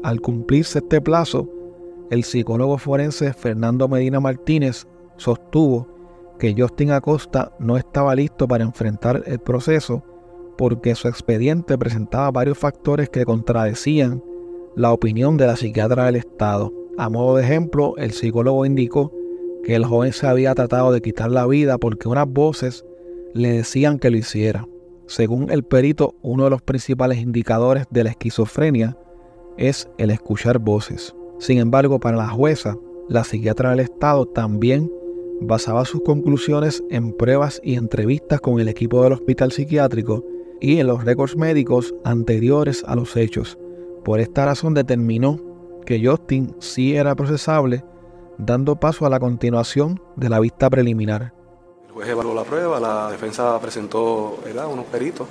Al 0.01 0.19
cumplirse 0.19 0.79
este 0.79 1.00
plazo, 1.00 1.48
el 2.09 2.24
psicólogo 2.24 2.79
forense 2.79 3.31
Fernando 3.33 3.88
Medina 3.88 4.19
Martínez 4.19 4.88
sostuvo 5.17 5.88
que 6.39 6.55
Justin 6.57 6.91
Acosta 6.91 7.51
no 7.59 7.77
estaba 7.77 8.15
listo 8.15 8.48
para 8.48 8.63
enfrentar 8.63 9.21
el 9.27 9.39
proceso 9.39 10.03
porque 10.57 10.95
su 10.95 11.07
expediente 11.07 11.77
presentaba 11.77 12.31
varios 12.31 12.57
factores 12.57 13.09
que 13.09 13.25
contradecían 13.25 14.24
la 14.79 14.93
opinión 14.93 15.36
de 15.36 15.45
la 15.45 15.57
psiquiatra 15.57 16.05
del 16.05 16.15
Estado. 16.15 16.74
A 16.98 17.09
modo 17.09 17.36
de 17.36 17.43
ejemplo, 17.43 17.95
el 17.98 18.12
psicólogo 18.12 18.65
indicó 18.65 19.12
que 19.62 19.75
el 19.75 19.83
joven 19.83 20.13
se 20.13 20.25
había 20.25 20.55
tratado 20.55 20.93
de 20.93 21.01
quitar 21.01 21.29
la 21.29 21.45
vida 21.45 21.77
porque 21.77 22.07
unas 22.07 22.29
voces 22.29 22.86
le 23.33 23.51
decían 23.51 24.00
que 24.00 24.09
lo 24.09 24.15
hiciera. 24.15 24.65
Según 25.05 25.51
el 25.51 25.63
perito, 25.63 26.15
uno 26.21 26.45
de 26.45 26.51
los 26.51 26.62
principales 26.62 27.17
indicadores 27.17 27.88
de 27.89 28.05
la 28.05 28.12
esquizofrenia 28.12 28.98
es 29.57 29.89
el 29.98 30.12
escuchar 30.12 30.59
voces. 30.59 31.13
Sin 31.39 31.57
embargo, 31.57 32.00
para 32.00 32.15
la 32.15 32.29
jueza, 32.29 32.77
la 33.09 33.25
psiquiatra 33.25 33.71
del 33.71 33.81
Estado 33.81 34.27
también 34.27 34.89
basaba 35.41 35.83
sus 35.83 36.03
conclusiones 36.03 36.81
en 36.89 37.12
pruebas 37.12 37.59
y 37.65 37.75
entrevistas 37.75 38.39
con 38.39 38.62
el 38.62 38.69
equipo 38.69 39.03
del 39.03 39.12
hospital 39.12 39.51
psiquiátrico 39.51 40.24
y 40.62 40.79
en 40.79 40.88
los 40.88 41.03
récords 41.03 41.36
médicos 41.36 41.93
anteriores 42.05 42.81
a 42.88 42.95
los 42.95 43.17
hechos. 43.17 43.57
Por 44.03 44.19
esta 44.19 44.45
razón 44.45 44.73
determinó 44.73 45.39
que 45.85 46.05
Justin 46.05 46.55
sí 46.59 46.95
era 46.95 47.15
procesable, 47.15 47.83
dando 48.37 48.75
paso 48.75 49.05
a 49.05 49.09
la 49.09 49.19
continuación 49.19 50.01
de 50.15 50.29
la 50.29 50.39
vista 50.39 50.69
preliminar. 50.69 51.33
El 51.87 51.93
juez 51.93 52.09
evaluó 52.09 52.33
la 52.33 52.43
prueba, 52.43 52.79
la 52.79 53.11
defensa 53.11 53.59
presentó 53.59 54.39
unos 54.71 54.85
peritos 54.85 55.27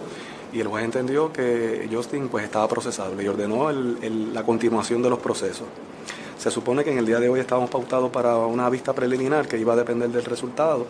y 0.52 0.60
el 0.60 0.66
juez 0.66 0.84
entendió 0.84 1.32
que 1.32 1.88
Justin 1.90 2.28
pues, 2.28 2.44
estaba 2.44 2.68
procesable 2.68 3.22
y 3.22 3.28
ordenó 3.28 3.70
la 3.70 4.42
continuación 4.42 5.02
de 5.02 5.10
los 5.10 5.18
procesos. 5.18 5.66
Se 6.38 6.50
supone 6.50 6.84
que 6.84 6.92
en 6.92 6.98
el 6.98 7.06
día 7.06 7.18
de 7.18 7.28
hoy 7.28 7.40
estábamos 7.40 7.70
pautados 7.70 8.10
para 8.10 8.36
una 8.36 8.68
vista 8.70 8.92
preliminar 8.92 9.48
que 9.48 9.58
iba 9.58 9.72
a 9.72 9.76
depender 9.76 10.10
del 10.10 10.24
resultado. 10.24 10.86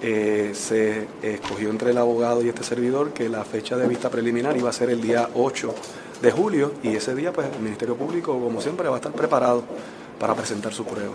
Eh, 0.00 0.52
se 0.54 1.08
escogió 1.22 1.70
entre 1.70 1.90
el 1.90 1.98
abogado 1.98 2.42
y 2.42 2.48
este 2.48 2.62
servidor 2.62 3.10
que 3.10 3.28
la 3.28 3.44
fecha 3.44 3.76
de 3.76 3.88
vista 3.88 4.08
preliminar 4.08 4.56
iba 4.56 4.70
a 4.70 4.72
ser 4.72 4.90
el 4.90 5.00
día 5.00 5.28
8 5.34 5.74
de 6.22 6.30
julio 6.30 6.72
y 6.82 6.96
ese 6.96 7.14
día 7.14 7.32
pues 7.32 7.48
el 7.52 7.60
Ministerio 7.60 7.96
Público 7.96 8.38
como 8.38 8.60
siempre 8.60 8.88
va 8.88 8.96
a 8.96 8.98
estar 8.98 9.12
preparado 9.12 9.62
para 10.18 10.34
presentar 10.34 10.72
su 10.72 10.84
prueba. 10.84 11.14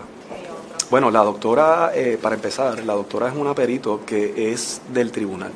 Bueno, 0.90 1.10
la 1.10 1.24
doctora, 1.24 1.92
eh, 1.94 2.18
para 2.20 2.34
empezar, 2.34 2.84
la 2.84 2.94
doctora 2.94 3.28
es 3.28 3.34
una 3.34 3.54
perito 3.54 4.04
que 4.04 4.52
es 4.52 4.80
del 4.92 5.10
tribunal 5.12 5.52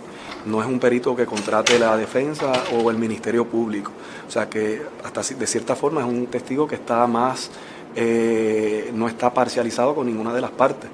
no 0.46 0.62
es 0.62 0.68
un 0.68 0.78
perito 0.78 1.14
que 1.14 1.26
contrate 1.26 1.78
la 1.78 1.96
defensa 1.96 2.52
o 2.72 2.90
el 2.90 2.96
Ministerio 2.96 3.46
Público. 3.46 3.92
O 4.26 4.30
sea 4.30 4.48
que 4.48 4.82
hasta 5.04 5.22
de 5.34 5.46
cierta 5.46 5.76
forma 5.76 6.00
es 6.00 6.06
un 6.06 6.26
testigo 6.26 6.66
que 6.66 6.76
está 6.76 7.06
más 7.06 7.50
eh, 7.94 8.90
no 8.94 9.08
está 9.08 9.32
parcializado 9.32 9.94
con 9.94 10.06
ninguna 10.06 10.32
de 10.32 10.40
las 10.40 10.50
partes. 10.50 10.88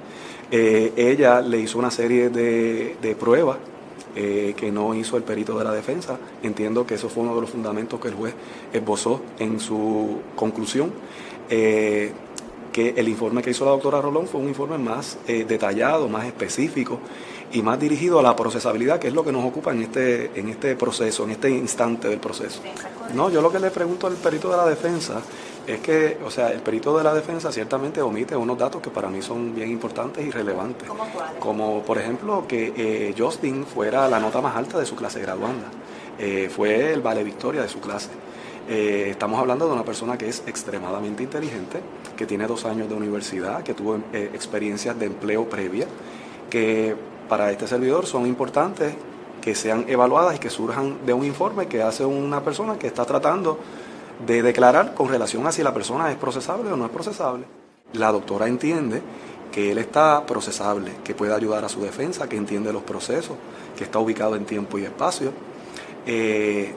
Eh, 0.51 0.93
ella 0.97 1.41
le 1.41 1.59
hizo 1.59 1.79
una 1.79 1.91
serie 1.91 2.31
de, 2.31 3.17
pruebas 3.19 3.59
eh, 4.17 4.55
que 4.57 4.71
no 4.71 4.95
hizo 4.95 5.17
el 5.17 5.23
perito 5.23 5.59
de 5.59 5.65
la 5.65 5.73
defensa. 5.73 6.19
Entiendo 6.43 6.87
que 6.87 6.95
eso 6.95 7.09
fue 7.09 7.23
uno 7.23 7.35
de 7.35 7.41
los 7.41 7.51
fundamentos 7.51 8.01
que 8.01 8.09
el 8.09 8.15
juez 8.15 8.35
esbozó 8.73 9.21
en 9.39 9.61
su 9.61 10.21
conclusión. 10.37 10.93
que 11.49 12.89
el 12.97 13.07
informe 13.07 13.41
que 13.41 13.51
hizo 13.51 13.65
la 13.65 13.71
doctora 13.71 14.01
Rolón 14.01 14.27
fue 14.27 14.41
un 14.41 14.49
informe 14.49 14.79
más 14.79 15.17
detallado, 15.27 16.09
más 16.09 16.27
específico 16.27 16.99
y 17.53 17.63
más 17.63 17.79
dirigido 17.79 18.19
a 18.19 18.23
la 18.23 18.35
procesabilidad, 18.35 18.99
que 18.99 19.09
es 19.09 19.15
lo 19.15 19.25
que 19.25 19.31
nos 19.31 19.45
ocupa 19.45 19.73
en 19.73 19.83
este, 19.83 20.33
en 20.35 20.49
este 20.49 20.75
proceso, 20.75 21.23
en 21.23 21.31
este 21.31 21.51
instante 21.51 22.09
del 22.09 22.19
proceso. 22.19 22.61
No, 23.15 23.31
yo 23.31 23.41
lo 23.41 23.53
que 23.53 23.61
le 23.61 23.71
pregunto 23.71 24.09
al 24.09 24.15
perito 24.15 24.51
de 24.51 24.57
la 24.57 24.67
defensa 24.67 25.23
Es 25.67 25.81
que, 25.81 26.19
o 26.25 26.31
sea, 26.31 26.51
el 26.53 26.61
perito 26.61 26.97
de 26.97 27.05
la 27.05 27.15
defensa 27.15 27.51
ciertamente 27.51 28.03
omite 28.03 28.37
unos 28.37 28.59
datos 28.59 28.83
que 28.83 28.91
para 28.91 29.09
mí 29.09 29.23
son 29.23 29.55
bien 29.55 29.71
importantes 29.71 30.25
y 30.25 30.31
relevantes. 30.31 30.87
¿Cómo 30.87 31.05
Como, 31.41 31.83
por 31.83 31.99
ejemplo, 31.99 32.45
que 32.47 32.73
eh, 32.77 33.15
Justin 33.17 33.65
fuera 33.65 34.07
la 34.09 34.21
nota 34.21 34.43
más 34.43 34.57
alta 34.57 34.79
de 34.79 34.85
su 34.85 34.95
clase 34.95 35.21
graduanda. 35.21 35.69
Eh, 36.19 36.51
fue 36.55 36.93
el 36.93 37.01
vale 37.01 37.25
victoria 37.25 37.63
de 37.63 37.69
su 37.69 37.81
clase. 37.81 38.11
Eh, 38.69 39.09
estamos 39.11 39.41
hablando 39.41 39.67
de 39.67 39.73
una 39.73 39.85
persona 39.85 40.19
que 40.19 40.29
es 40.29 40.43
extremadamente 40.47 41.23
inteligente, 41.23 41.81
que 42.15 42.27
tiene 42.27 42.47
dos 42.47 42.67
años 42.67 42.89
de 42.89 42.95
universidad, 42.95 43.63
que 43.63 43.73
tuvo 43.73 43.99
experiencias 44.13 44.99
de 44.99 45.07
empleo 45.07 45.49
previa, 45.49 45.87
que 46.51 46.95
para 47.29 47.51
este 47.51 47.67
servidor 47.67 48.07
son 48.07 48.27
importantes 48.27 48.95
que 49.41 49.55
sean 49.55 49.85
evaluadas 49.89 50.37
y 50.37 50.39
que 50.39 50.49
surjan 50.49 51.05
de 51.05 51.13
un 51.13 51.25
informe 51.25 51.69
que 51.69 51.83
hace 51.83 52.05
una 52.05 52.43
persona 52.43 52.79
que 52.79 52.87
está 52.87 53.05
tratando 53.05 53.59
de 54.27 54.43
declarar 54.43 54.95
con 54.95 55.09
relación 55.09 55.47
a 55.47 55.53
si 55.53 55.63
la 55.63 55.75
persona 55.75 56.11
es 56.11 56.17
procesable 56.17 56.71
o 56.71 56.77
no 56.77 56.85
es 56.87 56.91
procesable. 56.91 57.45
La 57.93 58.11
doctora 58.13 58.49
entiende 58.49 59.03
que 59.53 59.71
él 59.71 59.79
está 59.79 60.27
procesable, 60.27 60.93
que 61.05 61.15
puede 61.15 61.33
ayudar 61.33 61.65
a 61.65 61.69
su 61.69 61.81
defensa, 61.81 62.29
que 62.29 62.37
entiende 62.37 62.73
los 62.73 62.83
procesos, 62.83 63.37
que 63.77 63.85
está 63.85 63.99
ubicado 63.99 64.37
en 64.37 64.45
tiempo 64.45 64.79
y 64.79 64.85
espacio 64.85 65.31
eh, 66.07 66.73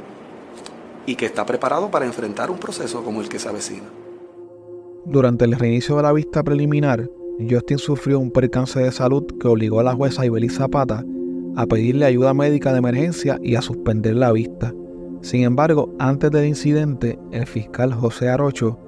y 1.06 1.16
que 1.16 1.26
está 1.26 1.46
preparado 1.46 1.90
para 1.90 2.06
enfrentar 2.06 2.52
un 2.52 2.60
proceso 2.60 3.04
como 3.04 3.22
el 3.22 3.30
que 3.30 3.40
se 3.40 3.50
avecina. 3.50 3.88
Durante 5.06 5.46
el 5.46 5.54
reinicio 5.54 5.96
de 5.96 6.04
la 6.04 6.14
vista 6.14 6.44
preliminar, 6.44 7.10
Justin 7.50 7.78
sufrió 7.78 8.20
un 8.20 8.32
percance 8.32 8.80
de 8.80 8.92
salud 8.92 9.24
que 9.40 9.48
obligó 9.48 9.80
a 9.80 9.84
la 9.84 9.94
jueza 9.94 10.26
Ibeliz 10.26 10.58
Zapata 10.58 11.04
a 11.56 11.66
pedirle 11.66 12.06
ayuda 12.06 12.34
médica 12.34 12.72
de 12.72 12.80
emergencia 12.80 13.40
y 13.42 13.56
a 13.56 13.62
suspender 13.62 14.16
la 14.16 14.32
vista. 14.32 14.74
Sin 15.28 15.44
embargo, 15.44 15.94
antes 16.00 16.32
del 16.32 16.46
incidente, 16.46 17.20
el 17.34 17.46
fiscal 17.46 17.94
José 17.94 18.30
Arocho 18.30 18.80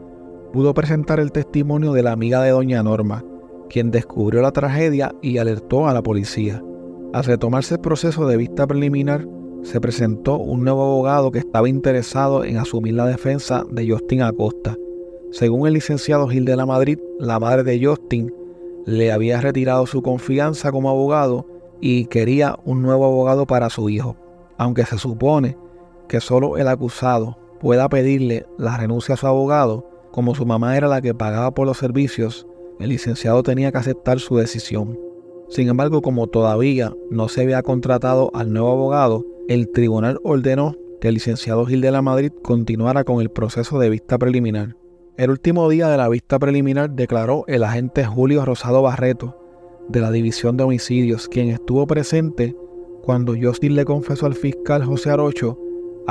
pudo 0.53 0.73
presentar 0.73 1.19
el 1.19 1.33
testimonio 1.33 1.91
de 1.91 2.01
la 2.01 2.13
amiga 2.13 2.41
de 2.41 2.51
doña 2.51 2.81
Norma, 2.81 3.25
quien 3.69 3.91
descubrió 3.91 4.41
la 4.41 4.53
tragedia 4.53 5.13
y 5.21 5.37
alertó 5.37 5.89
a 5.89 5.93
la 5.93 6.01
policía. 6.01 6.63
Al 7.11 7.25
retomarse 7.25 7.73
el 7.73 7.81
proceso 7.81 8.25
de 8.25 8.37
vista 8.37 8.65
preliminar, 8.65 9.27
se 9.63 9.81
presentó 9.81 10.37
un 10.37 10.63
nuevo 10.63 10.83
abogado 10.83 11.29
que 11.29 11.39
estaba 11.39 11.67
interesado 11.67 12.45
en 12.45 12.55
asumir 12.55 12.93
la 12.93 13.05
defensa 13.05 13.65
de 13.69 13.91
Justin 13.91 14.21
Acosta. 14.21 14.77
Según 15.31 15.67
el 15.67 15.73
licenciado 15.73 16.29
Gil 16.29 16.45
de 16.45 16.55
la 16.55 16.65
Madrid, 16.65 16.99
la 17.19 17.37
madre 17.41 17.63
de 17.63 17.85
Justin 17.85 18.33
le 18.85 19.11
había 19.11 19.41
retirado 19.41 19.85
su 19.87 20.01
confianza 20.01 20.71
como 20.71 20.89
abogado 20.89 21.45
y 21.81 22.05
quería 22.05 22.57
un 22.63 22.81
nuevo 22.81 23.03
abogado 23.03 23.45
para 23.45 23.69
su 23.69 23.89
hijo, 23.89 24.15
aunque 24.57 24.85
se 24.85 24.97
supone 24.97 25.57
que 26.09 26.19
solo 26.19 26.57
el 26.57 26.67
acusado 26.67 27.37
pueda 27.61 27.87
pedirle 27.87 28.45
la 28.57 28.75
renuncia 28.75 29.13
a 29.13 29.17
su 29.17 29.27
abogado, 29.27 29.89
como 30.11 30.35
su 30.35 30.45
mamá 30.45 30.75
era 30.75 30.87
la 30.87 31.01
que 31.01 31.13
pagaba 31.13 31.53
por 31.53 31.67
los 31.67 31.77
servicios, 31.77 32.45
el 32.79 32.89
licenciado 32.89 33.43
tenía 33.43 33.71
que 33.71 33.77
aceptar 33.77 34.19
su 34.19 34.35
decisión. 34.35 34.99
Sin 35.49 35.69
embargo, 35.69 36.01
como 36.01 36.27
todavía 36.27 36.93
no 37.09 37.29
se 37.29 37.41
había 37.41 37.61
contratado 37.63 38.31
al 38.33 38.51
nuevo 38.51 38.71
abogado, 38.71 39.25
el 39.47 39.71
tribunal 39.71 40.19
ordenó 40.23 40.75
que 40.99 41.07
el 41.07 41.15
licenciado 41.15 41.65
Gil 41.65 41.81
de 41.81 41.91
la 41.91 42.01
Madrid 42.01 42.31
continuara 42.43 43.03
con 43.03 43.21
el 43.21 43.29
proceso 43.29 43.79
de 43.79 43.89
vista 43.89 44.17
preliminar. 44.17 44.75
El 45.17 45.31
último 45.31 45.69
día 45.69 45.89
de 45.89 45.97
la 45.97 46.09
vista 46.09 46.39
preliminar 46.39 46.91
declaró 46.91 47.45
el 47.47 47.63
agente 47.63 48.05
Julio 48.05 48.45
Rosado 48.45 48.81
Barreto, 48.81 49.37
de 49.89 50.01
la 50.01 50.11
División 50.11 50.55
de 50.55 50.63
Homicidios, 50.63 51.27
quien 51.27 51.49
estuvo 51.49 51.85
presente 51.87 52.55
cuando 53.03 53.35
Justin 53.39 53.75
le 53.75 53.85
confesó 53.85 54.27
al 54.27 54.35
fiscal 54.35 54.83
José 54.83 55.09
Arocho 55.09 55.57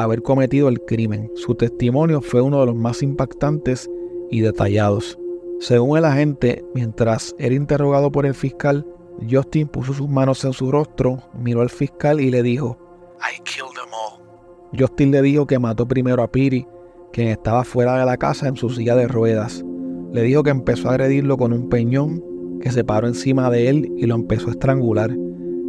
haber 0.02 0.22
cometido 0.22 0.68
el 0.68 0.80
crimen. 0.80 1.30
Su 1.34 1.54
testimonio 1.54 2.20
fue 2.20 2.40
uno 2.40 2.60
de 2.60 2.66
los 2.66 2.74
más 2.74 3.02
impactantes 3.02 3.90
y 4.30 4.40
detallados. 4.40 5.18
Según 5.60 5.98
el 5.98 6.04
agente, 6.04 6.64
mientras 6.74 7.34
era 7.38 7.54
interrogado 7.54 8.12
por 8.12 8.24
el 8.24 8.34
fiscal, 8.34 8.86
Justin 9.28 9.66
puso 9.66 9.92
sus 9.92 10.08
manos 10.08 10.44
en 10.44 10.52
su 10.52 10.70
rostro, 10.70 11.18
miró 11.34 11.62
al 11.62 11.70
fiscal 11.70 12.20
y 12.20 12.30
le 12.30 12.42
dijo, 12.42 12.78
I 13.18 13.42
killed 13.42 13.74
them 13.74 13.92
all. 13.92 14.78
Justin 14.78 15.10
le 15.10 15.22
dijo 15.22 15.46
que 15.46 15.58
mató 15.58 15.88
primero 15.88 16.22
a 16.22 16.30
Piri, 16.30 16.66
quien 17.12 17.28
estaba 17.28 17.64
fuera 17.64 17.98
de 17.98 18.06
la 18.06 18.16
casa 18.16 18.46
en 18.46 18.56
su 18.56 18.70
silla 18.70 18.94
de 18.94 19.08
ruedas. 19.08 19.64
Le 20.12 20.22
dijo 20.22 20.42
que 20.42 20.50
empezó 20.50 20.88
a 20.88 20.92
agredirlo 20.92 21.36
con 21.36 21.52
un 21.52 21.68
peñón, 21.68 22.22
que 22.60 22.70
se 22.70 22.84
paró 22.84 23.08
encima 23.08 23.50
de 23.50 23.68
él 23.68 23.92
y 23.96 24.06
lo 24.06 24.14
empezó 24.14 24.48
a 24.48 24.52
estrangular. 24.52 25.10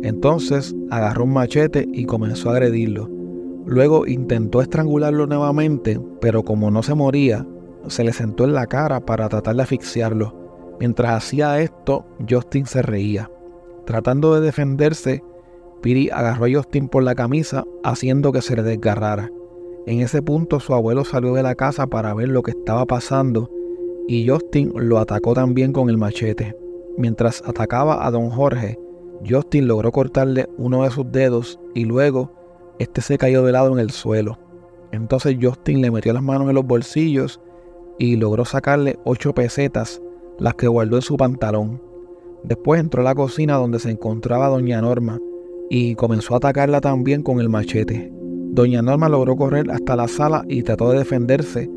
Entonces 0.04 0.76
agarró 0.92 1.24
un 1.24 1.34
machete 1.34 1.88
y 1.92 2.06
comenzó 2.06 2.50
a 2.50 2.54
agredirlo. 2.54 3.19
Luego 3.70 4.08
intentó 4.08 4.64
estrangularlo 4.64 5.28
nuevamente, 5.28 6.02
pero 6.22 6.42
como 6.42 6.72
no 6.72 6.82
se 6.82 6.96
moría, 6.96 7.46
se 7.86 8.04
le 8.04 8.14
sentó 8.14 8.46
en 8.46 8.54
la 8.54 8.66
cara 8.66 9.00
para 9.00 9.30
tratar 9.30 9.56
de 9.56 9.62
asfixiarlo. 9.62 10.34
Mientras 10.80 11.12
hacía 11.12 11.62
esto, 11.62 12.04
Justin 12.28 12.66
se 12.66 12.82
reía. 12.82 13.30
Tratando 13.86 14.34
de 14.34 14.42
defenderse, 14.42 15.24
Piri 15.84 16.10
agarró 16.10 16.46
a 16.46 16.50
Justin 16.52 16.90
por 16.90 17.04
la 17.04 17.14
camisa, 17.14 17.64
haciendo 17.84 18.32
que 18.32 18.42
se 18.42 18.56
le 18.56 18.64
desgarrara. 18.64 19.30
En 19.86 20.00
ese 20.00 20.24
punto 20.24 20.60
su 20.60 20.74
abuelo 20.74 21.06
salió 21.06 21.36
de 21.36 21.44
la 21.44 21.54
casa 21.54 21.86
para 21.86 22.16
ver 22.16 22.30
lo 22.30 22.42
que 22.42 22.52
estaba 22.52 22.88
pasando 22.88 23.52
y 24.08 24.28
Justin 24.28 24.74
lo 24.74 24.98
atacó 24.98 25.36
también 25.36 25.74
con 25.74 25.92
el 25.92 26.00
machete. 26.00 26.56
Mientras 26.98 27.44
atacaba 27.46 28.04
a 28.04 28.10
don 28.10 28.32
Jorge, 28.32 28.80
Justin 29.30 29.68
logró 29.68 29.92
cortarle 29.92 30.48
uno 30.58 30.86
de 30.86 30.90
sus 30.90 31.12
dedos 31.12 31.60
y 31.76 31.86
luego 31.86 32.32
este 32.80 33.02
se 33.02 33.18
cayó 33.18 33.44
de 33.44 33.52
lado 33.52 33.72
en 33.74 33.80
el 33.80 33.92
suelo. 33.92 34.39
Entonces 34.92 35.38
Justin 35.39 35.82
le 35.82 35.92
metió 35.92 36.13
las 36.13 36.24
manos 36.24 36.50
en 36.50 36.56
los 36.56 36.65
bolsillos 36.65 37.39
y 38.00 38.15
logró 38.15 38.46
sacarle 38.46 38.98
ocho 39.04 39.34
pesetas, 39.34 40.02
las 40.39 40.56
que 40.56 40.68
guardó 40.68 40.96
en 40.96 41.02
su 41.02 41.18
pantalón. 41.18 41.82
Después 42.44 42.80
entró 42.80 43.02
a 43.02 43.04
la 43.04 43.15
cocina 43.15 43.56
donde 43.56 43.80
se 43.80 43.92
encontraba 43.92 44.48
doña 44.48 44.82
Norma 44.82 45.20
y 45.70 45.96
comenzó 45.96 46.34
a 46.34 46.38
atacarla 46.38 46.80
también 46.80 47.22
con 47.22 47.42
el 47.42 47.50
machete. 47.50 48.12
Doña 48.52 48.82
Norma 48.82 49.10
logró 49.10 49.36
correr 49.36 49.70
hasta 49.70 49.98
la 49.98 50.08
sala 50.08 50.44
y 50.48 50.63
trató 50.63 50.89
de 50.89 51.00
defenderse, 51.00 51.70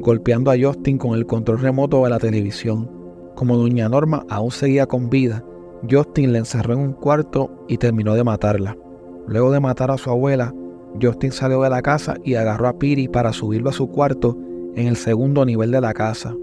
golpeando 0.00 0.50
a 0.50 0.56
Justin 0.60 0.98
con 0.98 1.14
el 1.16 1.26
control 1.26 1.60
remoto 1.60 2.04
de 2.04 2.10
la 2.10 2.18
televisión. 2.18 2.88
Como 3.34 3.56
Doña 3.56 3.88
Norma 3.88 4.24
aún 4.28 4.50
seguía 4.50 4.86
con 4.86 5.08
vida, 5.08 5.42
Justin 5.90 6.32
la 6.32 6.38
encerró 6.38 6.74
en 6.74 6.80
un 6.80 6.92
cuarto 6.92 7.64
y 7.66 7.78
terminó 7.78 8.14
de 8.14 8.24
matarla. 8.24 8.76
Luego 9.26 9.52
de 9.52 9.60
matar 9.60 9.90
a 9.90 9.98
su 9.98 10.10
abuela, 10.10 10.54
Justin 11.00 11.32
salió 11.32 11.62
de 11.62 11.70
la 11.70 11.82
casa 11.82 12.16
y 12.24 12.34
agarró 12.34 12.68
a 12.68 12.78
Piri 12.78 13.08
para 13.08 13.32
subirlo 13.32 13.70
a 13.70 13.74
su 13.74 13.88
cuarto 13.88 14.36
en 14.74 14.86
el 14.86 14.96
segundo 14.96 15.44
nivel 15.44 15.70
de 15.70 15.80
la 15.80 15.94
casa. 15.94 16.34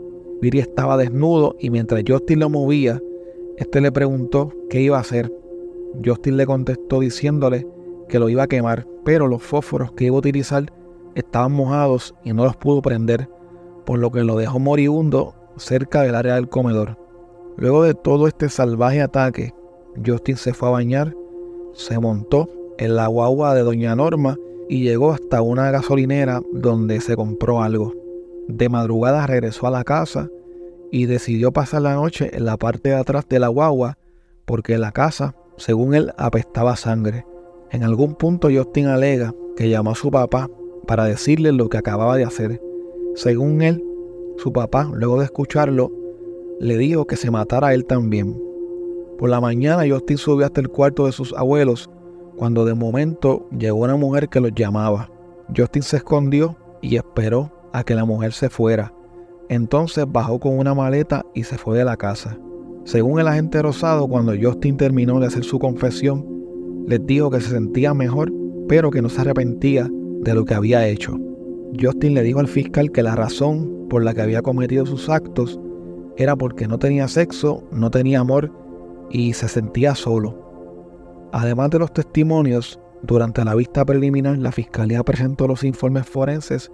Piri 0.41 0.59
estaba 0.59 0.97
desnudo 0.97 1.55
y 1.59 1.69
mientras 1.69 2.03
Justin 2.07 2.39
lo 2.39 2.49
movía, 2.49 3.01
este 3.57 3.81
le 3.81 3.91
preguntó 3.91 4.51
qué 4.69 4.81
iba 4.81 4.97
a 4.97 5.01
hacer. 5.01 5.33
Justin 6.05 6.37
le 6.37 6.45
contestó 6.45 6.99
diciéndole 6.99 7.67
que 8.07 8.19
lo 8.19 8.29
iba 8.29 8.43
a 8.43 8.47
quemar, 8.47 8.87
pero 9.03 9.27
los 9.27 9.41
fósforos 9.41 9.91
que 9.93 10.05
iba 10.05 10.15
a 10.15 10.19
utilizar 10.19 10.71
estaban 11.15 11.51
mojados 11.51 12.13
y 12.23 12.33
no 12.33 12.43
los 12.43 12.55
pudo 12.55 12.81
prender, 12.81 13.29
por 13.85 13.99
lo 13.99 14.11
que 14.11 14.23
lo 14.23 14.35
dejó 14.35 14.59
moribundo 14.59 15.33
cerca 15.57 16.03
del 16.03 16.15
área 16.15 16.35
del 16.35 16.49
comedor. 16.49 16.97
Luego 17.57 17.83
de 17.83 17.95
todo 17.95 18.27
este 18.27 18.49
salvaje 18.49 19.01
ataque, 19.01 19.53
Justin 20.05 20.37
se 20.37 20.53
fue 20.53 20.69
a 20.69 20.73
bañar, 20.73 21.15
se 21.73 21.99
montó 21.99 22.47
en 22.77 22.95
la 22.95 23.07
guagua 23.07 23.53
de 23.55 23.61
Doña 23.61 23.95
Norma 23.95 24.37
y 24.69 24.83
llegó 24.83 25.11
hasta 25.11 25.41
una 25.41 25.71
gasolinera 25.71 26.41
donde 26.51 27.01
se 27.01 27.15
compró 27.15 27.61
algo. 27.61 27.93
De 28.47 28.69
madrugada 28.69 29.27
regresó 29.27 29.67
a 29.67 29.71
la 29.71 29.83
casa 29.83 30.29
y 30.91 31.05
decidió 31.05 31.51
pasar 31.51 31.81
la 31.81 31.95
noche 31.95 32.31
en 32.33 32.45
la 32.45 32.57
parte 32.57 32.89
de 32.89 32.95
atrás 32.95 33.27
de 33.27 33.39
la 33.39 33.47
guagua 33.47 33.97
porque 34.45 34.77
la 34.77 34.91
casa, 34.91 35.35
según 35.57 35.93
él, 35.93 36.13
apestaba 36.17 36.75
sangre. 36.75 37.25
En 37.71 37.83
algún 37.83 38.15
punto 38.15 38.49
Justin 38.53 38.87
alega 38.87 39.33
que 39.57 39.69
llamó 39.69 39.91
a 39.91 39.95
su 39.95 40.09
papá 40.09 40.49
para 40.87 41.05
decirle 41.05 41.51
lo 41.51 41.67
que 41.67 41.77
acababa 41.77 42.15
de 42.15 42.23
hacer. 42.23 42.61
Según 43.15 43.61
él, 43.61 43.83
su 44.37 44.53
papá, 44.53 44.89
luego 44.93 45.19
de 45.19 45.25
escucharlo, 45.25 45.91
le 46.59 46.77
dijo 46.77 47.05
que 47.05 47.17
se 47.17 47.31
matara 47.31 47.67
a 47.67 47.73
él 47.73 47.85
también. 47.85 48.41
Por 49.17 49.29
la 49.29 49.41
mañana 49.41 49.83
Justin 49.89 50.17
subió 50.17 50.45
hasta 50.45 50.61
el 50.61 50.69
cuarto 50.69 51.07
de 51.07 51.11
sus 51.11 51.33
abuelos 51.33 51.89
cuando 52.37 52.65
de 52.65 52.75
momento 52.75 53.47
llegó 53.57 53.79
una 53.83 53.95
mujer 53.95 54.29
que 54.29 54.39
los 54.39 54.53
llamaba. 54.55 55.09
Justin 55.55 55.81
se 55.81 55.97
escondió 55.97 56.55
y 56.81 56.95
esperó 56.95 57.51
a 57.73 57.83
que 57.83 57.95
la 57.95 58.05
mujer 58.05 58.31
se 58.31 58.49
fuera. 58.49 58.93
Entonces 59.49 60.05
bajó 60.07 60.39
con 60.39 60.57
una 60.57 60.73
maleta 60.73 61.25
y 61.33 61.43
se 61.43 61.57
fue 61.57 61.77
de 61.77 61.85
la 61.85 61.97
casa. 61.97 62.37
Según 62.85 63.19
el 63.19 63.27
agente 63.27 63.61
Rosado, 63.61 64.07
cuando 64.07 64.33
Justin 64.39 64.77
terminó 64.77 65.19
de 65.19 65.27
hacer 65.27 65.43
su 65.43 65.59
confesión, 65.59 66.25
les 66.87 67.05
dijo 67.05 67.29
que 67.29 67.41
se 67.41 67.49
sentía 67.49 67.93
mejor, 67.93 68.31
pero 68.67 68.91
que 68.91 69.01
no 69.01 69.09
se 69.09 69.21
arrepentía 69.21 69.89
de 70.21 70.33
lo 70.33 70.45
que 70.45 70.53
había 70.53 70.87
hecho. 70.87 71.17
Justin 71.79 72.13
le 72.13 72.23
dijo 72.23 72.39
al 72.39 72.47
fiscal 72.47 72.91
que 72.91 73.03
la 73.03 73.15
razón 73.15 73.87
por 73.89 74.03
la 74.03 74.13
que 74.13 74.21
había 74.21 74.41
cometido 74.41 74.85
sus 74.85 75.09
actos 75.09 75.59
era 76.17 76.35
porque 76.35 76.67
no 76.67 76.77
tenía 76.77 77.07
sexo, 77.07 77.63
no 77.71 77.91
tenía 77.91 78.19
amor 78.19 78.51
y 79.09 79.33
se 79.33 79.47
sentía 79.47 79.95
solo. 79.95 80.46
Además 81.37 81.69
de 81.69 81.77
los 81.77 81.93
testimonios, 81.93 82.79
durante 83.03 83.45
la 83.45 83.53
vista 83.53 83.85
preliminar 83.85 84.39
la 84.39 84.51
fiscalía 84.51 85.03
presentó 85.03 85.47
los 85.47 85.63
informes 85.63 86.09
forenses 86.09 86.71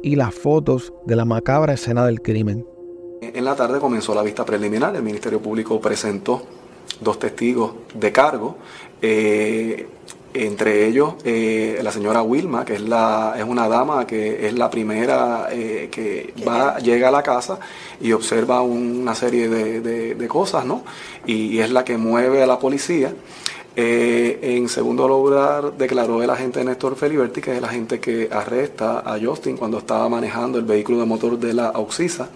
y 0.00 0.14
las 0.14 0.32
fotos 0.32 0.92
de 1.06 1.16
la 1.16 1.24
macabra 1.24 1.72
escena 1.72 2.06
del 2.06 2.22
crimen. 2.22 2.64
En 3.20 3.44
la 3.44 3.56
tarde 3.56 3.80
comenzó 3.80 4.14
la 4.14 4.22
vista 4.22 4.44
preliminar. 4.44 4.94
El 4.94 5.02
Ministerio 5.02 5.42
Público 5.42 5.80
presentó 5.80 6.42
dos 7.00 7.18
testigos 7.18 7.72
de 7.94 8.12
cargo. 8.12 8.58
Eh, 9.02 9.88
entre 10.34 10.86
ellos 10.86 11.14
eh, 11.24 11.80
la 11.82 11.90
señora 11.90 12.22
Wilma, 12.22 12.64
que 12.64 12.74
es, 12.74 12.82
la, 12.82 13.34
es 13.36 13.44
una 13.44 13.68
dama 13.68 14.06
que 14.06 14.46
es 14.46 14.52
la 14.52 14.70
primera 14.70 15.48
eh, 15.50 15.88
que 15.90 16.34
va, 16.46 16.78
llega 16.78 17.08
a 17.08 17.10
la 17.10 17.22
casa 17.22 17.58
y 18.00 18.12
observa 18.12 18.60
una 18.60 19.14
serie 19.14 19.48
de, 19.48 20.28
cosas, 20.28 20.64
¿no? 20.64 20.84
Y, 21.26 21.58
es 21.58 21.70
la 21.70 21.84
que 21.84 21.96
mueve 21.96 22.42
a 22.42 22.46
la 22.46 22.58
policía. 22.58 23.12
Eh, 23.78 24.38
en 24.40 24.70
segundo 24.70 25.06
lugar, 25.06 25.74
declaró 25.76 26.22
el 26.22 26.30
agente 26.30 26.64
Néstor 26.64 26.96
Feliberti, 26.96 27.42
que 27.42 27.52
es 27.52 27.58
el 27.58 27.64
agente 27.64 28.00
que 28.00 28.26
arresta 28.32 29.00
a 29.00 29.18
Justin 29.20 29.58
cuando 29.58 29.76
estaba 29.78 30.08
manejando 30.08 30.58
el 30.58 30.64
vehículo 30.64 30.98
de 31.00 31.04
motor 31.04 31.38
de 31.38 31.52
la 31.52 31.70
Oxisa. 31.72 32.30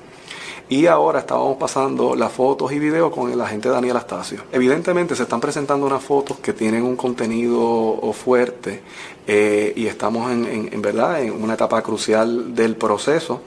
Y 0.70 0.86
ahora 0.86 1.18
estábamos 1.18 1.56
pasando 1.56 2.14
las 2.14 2.30
fotos 2.30 2.70
y 2.70 2.78
videos 2.78 3.12
con 3.12 3.32
el 3.32 3.40
agente 3.40 3.68
Daniel 3.68 3.96
Astacio. 3.96 4.42
Evidentemente 4.52 5.16
se 5.16 5.24
están 5.24 5.40
presentando 5.40 5.84
unas 5.84 6.00
fotos 6.00 6.38
que 6.38 6.52
tienen 6.52 6.84
un 6.84 6.94
contenido 6.94 8.00
fuerte 8.12 8.80
eh, 9.26 9.72
y 9.74 9.88
estamos 9.88 10.30
en, 10.30 10.80
verdad 10.80 11.24
en 11.24 11.32
una 11.32 11.54
etapa 11.54 11.82
crucial 11.82 12.54
del 12.54 12.76
proceso. 12.76 13.42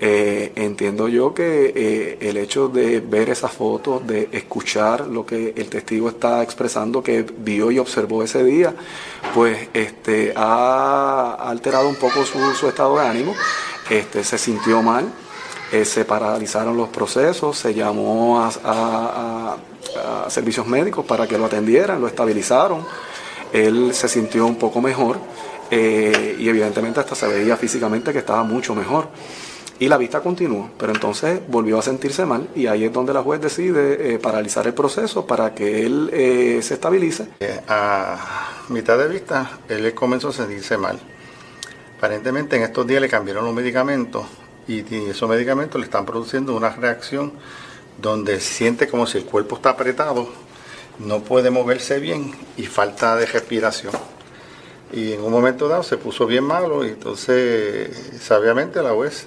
Eh, 0.00 0.52
entiendo 0.56 1.08
yo 1.08 1.34
que 1.34 1.74
eh, 1.76 2.18
el 2.22 2.38
hecho 2.38 2.68
de 2.68 3.00
ver 3.00 3.28
esas 3.28 3.52
fotos, 3.52 4.06
de 4.06 4.30
escuchar 4.32 5.06
lo 5.06 5.26
que 5.26 5.52
el 5.54 5.68
testigo 5.68 6.08
está 6.08 6.42
expresando, 6.42 7.02
que 7.02 7.22
vio 7.36 7.70
y 7.70 7.80
observó 7.80 8.22
ese 8.22 8.42
día, 8.44 8.74
pues 9.34 9.68
este, 9.74 10.32
ha 10.34 11.34
alterado 11.34 11.86
un 11.86 11.96
poco 11.96 12.24
su, 12.24 12.38
su 12.54 12.66
estado 12.66 12.96
de 12.96 13.06
ánimo. 13.06 13.34
Este, 13.90 14.24
se 14.24 14.38
sintió 14.38 14.80
mal, 14.80 15.12
eh, 15.72 15.86
se 15.86 16.04
paralizaron 16.04 16.76
los 16.76 16.90
procesos, 16.90 17.56
se 17.56 17.72
llamó 17.72 18.42
a, 18.44 19.56
servicios 20.28 20.66
médicos 20.66 21.04
para 21.04 21.26
que 21.26 21.38
lo 21.38 21.46
atendieran, 21.46 22.00
lo 22.00 22.06
estabilizaron, 22.06 22.84
él 23.52 23.92
se 23.94 24.08
sintió 24.08 24.46
un 24.46 24.56
poco 24.56 24.80
mejor 24.80 25.18
eh, 25.70 26.36
y 26.38 26.48
evidentemente 26.48 27.00
hasta 27.00 27.14
se 27.14 27.26
veía 27.26 27.56
físicamente 27.56 28.12
que 28.12 28.18
estaba 28.18 28.42
mucho 28.42 28.74
mejor. 28.74 29.08
Y 29.78 29.88
la 29.88 29.96
vista 29.96 30.20
continuó, 30.20 30.70
pero 30.78 30.92
entonces 30.92 31.40
volvió 31.48 31.78
a 31.78 31.82
sentirse 31.82 32.24
mal 32.26 32.48
y 32.54 32.66
ahí 32.66 32.84
es 32.84 32.92
donde 32.92 33.14
la 33.14 33.22
juez 33.22 33.40
decide 33.40 34.14
eh, 34.14 34.18
paralizar 34.18 34.66
el 34.66 34.74
proceso 34.74 35.26
para 35.26 35.54
que 35.54 35.84
él 35.84 36.60
se 36.62 36.74
estabilice. 36.74 37.28
a 37.68 38.60
mitad 38.68 38.98
de 38.98 39.08
vista, 39.08 39.58
él 39.68 39.94
comenzó 39.94 40.28
a 40.28 40.32
sentirse 40.32 40.76
mal. 40.76 41.00
Aparentemente 41.96 42.56
en 42.56 42.62
estos 42.62 42.86
días 42.86 43.00
le 43.00 43.08
cambiaron 43.08 43.44
los 43.44 43.54
medicamentos 43.54 44.26
y, 44.68 44.84
esos 45.08 45.28
medicamentos 45.28 45.80
le 45.80 45.84
están 45.84 46.06
produciendo 46.06 46.54
una 46.56 46.70
reacción 46.70 47.32
donde 48.00 48.40
siente 48.40 48.88
como 48.88 49.06
si 49.06 49.18
el 49.18 49.24
cuerpo 49.24 49.56
está 49.56 49.70
apretado, 49.70 50.28
no 50.98 51.20
puede 51.20 51.50
moverse 51.50 51.98
bien 51.98 52.32
y 52.56 52.66
falta 52.66 53.16
de 53.16 53.26
respiración. 53.26 53.92
Y 54.92 55.12
en 55.12 55.22
un 55.22 55.32
momento 55.32 55.68
dado 55.68 55.82
se 55.82 55.96
puso 55.96 56.26
bien 56.26 56.44
malo 56.44 56.84
y 56.84 56.88
entonces 56.88 58.20
sabiamente 58.20 58.82
la 58.82 58.90
juez 58.90 59.26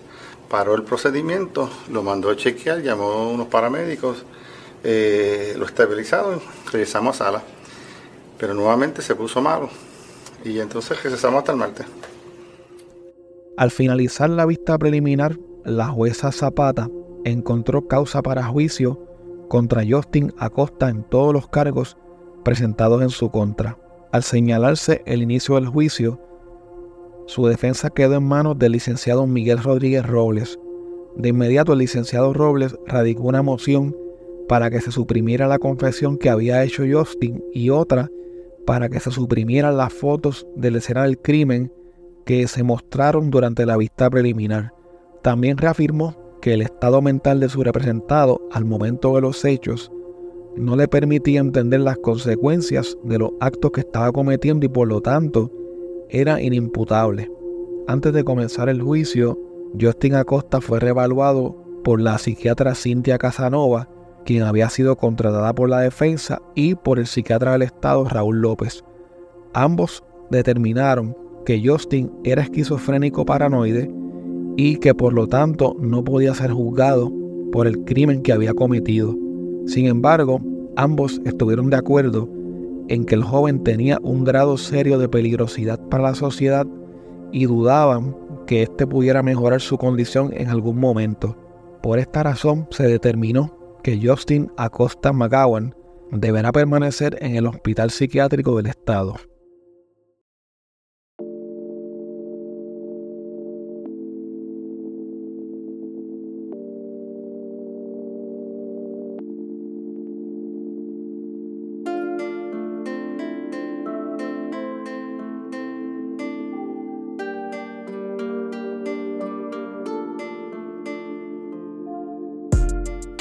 paró 0.50 0.76
el 0.76 0.84
procedimiento, 0.84 1.70
lo 1.90 2.04
mandó 2.04 2.30
a 2.30 2.36
chequear, 2.36 2.82
llamó 2.82 3.12
a 3.12 3.28
unos 3.28 3.48
paramédicos, 3.48 4.24
eh, 4.84 5.56
lo 5.58 5.66
estabilizaron, 5.66 6.40
regresamos 6.72 7.20
a 7.22 7.26
sala. 7.26 7.44
Pero 8.38 8.54
nuevamente 8.54 9.02
se 9.02 9.16
puso 9.16 9.42
malo 9.42 9.70
y 10.44 10.60
entonces 10.60 11.02
regresamos 11.02 11.40
hasta 11.40 11.52
el 11.54 11.58
martes. 11.58 11.88
Al 13.58 13.72
finalizar 13.72 14.30
la 14.30 14.46
vista 14.46 14.78
preliminar, 14.78 15.40
la 15.64 15.88
jueza 15.88 16.32
Zapata 16.34 16.90
encontró 17.24 17.88
causa 17.88 18.22
para 18.22 18.44
juicio 18.44 19.00
contra 19.48 19.84
Justin 19.88 20.34
Acosta 20.38 20.90
en 20.90 21.04
todos 21.04 21.34
los 21.34 21.48
cargos 21.48 21.98
presentados 22.44 23.02
en 23.02 23.10
su 23.10 23.30
contra. 23.30 23.78
Al 24.12 24.24
señalarse 24.24 25.02
el 25.06 25.24
inicio 25.24 25.56
del 25.56 25.68
juicio, 25.68 26.20
su 27.28 27.48
defensa 27.48 27.90
quedó 27.90 28.16
en 28.16 28.28
manos 28.28 28.60
del 28.60 28.74
licenciado 28.74 29.26
Miguel 29.26 29.64
Rodríguez 29.64 30.06
Robles. 30.06 30.60
De 31.16 31.30
inmediato 31.30 31.74
el 31.74 31.80
licenciado 31.80 32.34
Robles 32.34 32.76
radicó 32.86 33.24
una 33.24 33.42
moción 33.42 33.96
para 34.50 34.70
que 34.70 34.82
se 34.82 34.92
suprimiera 34.92 35.48
la 35.48 35.60
confesión 35.60 36.18
que 36.18 36.30
había 36.30 36.64
hecho 36.64 36.84
Justin 36.90 37.44
y 37.54 37.70
otra 37.70 38.10
para 38.66 38.90
que 38.90 39.00
se 39.00 39.12
suprimieran 39.12 39.78
las 39.78 39.94
fotos 39.94 40.46
de 40.56 40.72
la 40.72 40.80
escena 40.80 41.04
del 41.04 41.20
crimen 41.20 41.72
que 42.26 42.48
se 42.48 42.64
mostraron 42.64 43.30
durante 43.30 43.66
la 43.66 43.78
vista 43.78 44.10
preliminar. 44.10 44.74
También 45.22 45.58
reafirmó 45.58 46.16
que 46.42 46.54
el 46.54 46.62
estado 46.62 47.02
mental 47.02 47.40
de 47.40 47.50
su 47.50 47.64
representado 47.64 48.42
al 48.52 48.66
momento 48.66 49.16
de 49.16 49.22
los 49.22 49.44
hechos 49.46 49.92
no 50.56 50.76
le 50.76 50.88
permitía 50.88 51.40
entender 51.40 51.82
las 51.82 51.98
consecuencias 51.98 52.98
de 53.04 53.20
los 53.20 53.32
actos 53.40 53.72
que 53.72 53.82
estaba 53.82 54.12
cometiendo 54.12 54.66
y 54.66 54.70
por 54.70 54.88
lo 54.88 55.02
tanto 55.02 55.52
era 56.10 56.42
inimputable. 56.42 57.32
Antes 57.88 58.14
de 58.14 58.24
comenzar 58.24 58.70
el 58.70 58.82
juicio, 58.82 59.40
Justin 59.80 60.16
Acosta 60.16 60.62
fue 60.62 60.80
reevaluado 60.80 61.56
por 61.84 62.02
la 62.02 62.18
psiquiatra 62.18 62.74
Cintia 62.74 63.18
Casanova, 63.18 63.90
quien 64.24 64.44
había 64.44 64.70
sido 64.70 64.96
contratada 64.96 65.54
por 65.54 65.70
la 65.70 65.82
defensa, 65.82 66.42
y 66.56 66.76
por 66.76 67.00
el 67.00 67.06
psiquiatra 67.06 67.52
del 67.52 67.64
Estado 67.64 68.06
Raúl 68.06 68.42
López. 68.42 68.84
Ambos 69.54 70.04
determinaron 70.32 71.16
que 71.46 71.62
Justin 71.64 72.12
era 72.24 72.42
esquizofrénico 72.42 73.26
paranoide 73.26 73.90
y 74.58 74.78
que 74.78 74.94
por 74.94 75.14
lo 75.14 75.28
tanto 75.28 75.76
no 75.80 76.04
podía 76.04 76.34
ser 76.34 76.52
juzgado 76.52 77.12
por 77.52 77.68
el 77.68 77.86
crimen 77.86 78.22
que 78.22 78.34
había 78.34 78.54
cometido. 78.54 79.16
Sin 79.66 79.86
embargo, 79.86 80.42
ambos 80.76 81.22
estuvieron 81.26 81.70
de 81.70 81.78
acuerdo 81.78 82.30
en 82.88 83.06
que 83.06 83.16
el 83.16 83.24
joven 83.24 83.64
tenía 83.64 84.00
un 84.04 84.24
grado 84.24 84.58
serio 84.58 85.00
de 85.00 85.10
peligrosidad 85.10 85.80
para 85.90 86.04
la 86.04 86.16
sociedad 86.16 86.68
y 87.32 87.46
dudaban 87.46 88.16
que 88.46 88.64
éste 88.64 88.86
pudiera 88.86 89.24
mejorar 89.24 89.62
su 89.62 89.78
condición 89.78 90.32
en 90.34 90.50
algún 90.50 90.80
momento. 90.80 91.36
Por 91.82 92.00
esta 92.00 92.24
razón 92.24 92.68
se 92.72 92.88
determinó 92.88 93.58
que 93.84 94.00
Justin 94.02 94.52
Acosta 94.58 95.14
McGowan 95.14 95.76
deberá 96.12 96.52
permanecer 96.52 97.18
en 97.22 97.36
el 97.36 97.48
hospital 97.48 97.92
psiquiátrico 97.92 98.56
del 98.58 98.68
estado. 98.68 99.16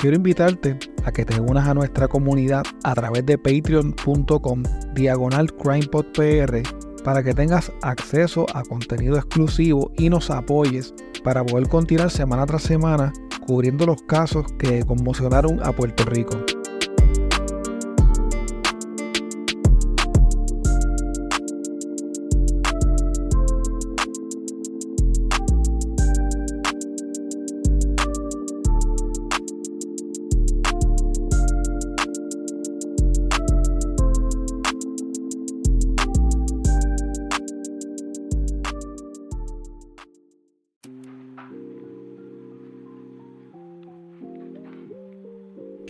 Quiero 0.05 0.19
invitarte 0.19 0.77
a 1.07 1.13
que 1.13 1.25
te 1.25 1.41
unas 1.41 1.67
a 1.67 1.73
nuestra 1.73 2.09
comunidad 2.09 2.63
a 2.83 2.95
través 2.95 3.25
de 3.25 3.39
patreon.com 3.39 4.63
diagonal 4.93 5.51
crimepodpr 5.55 6.63
para 7.03 7.23
que 7.23 7.33
tengas 7.33 7.73
acceso 7.81 8.45
a 8.53 8.65
contenido 8.65 9.17
exclusivo 9.17 9.91
y 9.97 10.11
nos 10.11 10.29
apoyes 10.29 10.93
para 11.23 11.43
poder 11.43 11.71
continuar 11.71 12.11
semana 12.11 12.45
tras 12.45 12.65
semana 12.65 13.15
cubriendo 13.47 13.87
los 13.87 14.03
casos 14.03 14.45
que 14.59 14.85
conmocionaron 14.85 15.65
a 15.65 15.73
Puerto 15.73 16.05
Rico. 16.05 16.37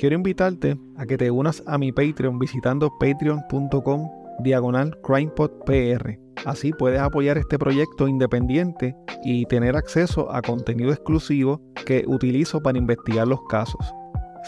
Quiero 0.04 0.16
invitarte 0.16 0.76
a 0.98 1.06
que 1.06 1.16
te 1.16 1.30
unas 1.30 1.62
a 1.66 1.78
mi 1.78 1.90
Patreon 1.90 2.38
visitando 2.38 2.92
patreon.com 3.00 4.10
diagonal 4.40 4.94
crimepodpr. 5.02 6.20
Así 6.44 6.74
puedes 6.74 7.00
apoyar 7.00 7.38
este 7.38 7.58
proyecto 7.58 8.06
independiente 8.06 8.94
y 9.24 9.46
tener 9.46 9.76
acceso 9.76 10.30
a 10.30 10.42
contenido 10.42 10.92
exclusivo 10.92 11.62
que 11.86 12.04
utilizo 12.06 12.60
para 12.60 12.76
investigar 12.76 13.26
los 13.26 13.40
casos. 13.48 13.80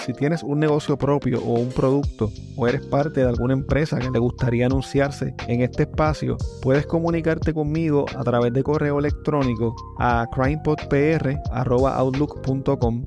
Si 0.05 0.13
tienes 0.13 0.43
un 0.43 0.61
negocio 0.61 0.99
propio 0.99 1.43
o 1.43 1.55
un 1.55 1.71
producto 1.71 2.31
o 2.55 2.69
eres 2.69 2.85
parte 2.85 3.21
de 3.21 3.29
alguna 3.29 3.55
empresa 3.55 3.99
que 3.99 4.11
le 4.11 4.19
gustaría 4.19 4.67
anunciarse 4.67 5.35
en 5.49 5.63
este 5.63 5.85
espacio, 5.85 6.37
puedes 6.61 6.85
comunicarte 6.85 7.55
conmigo 7.55 8.05
a 8.15 8.23
través 8.25 8.53
de 8.53 8.63
correo 8.63 8.99
electrónico 8.99 9.75
a 9.99 10.27
crimepodpr.outlook.com 10.35 13.07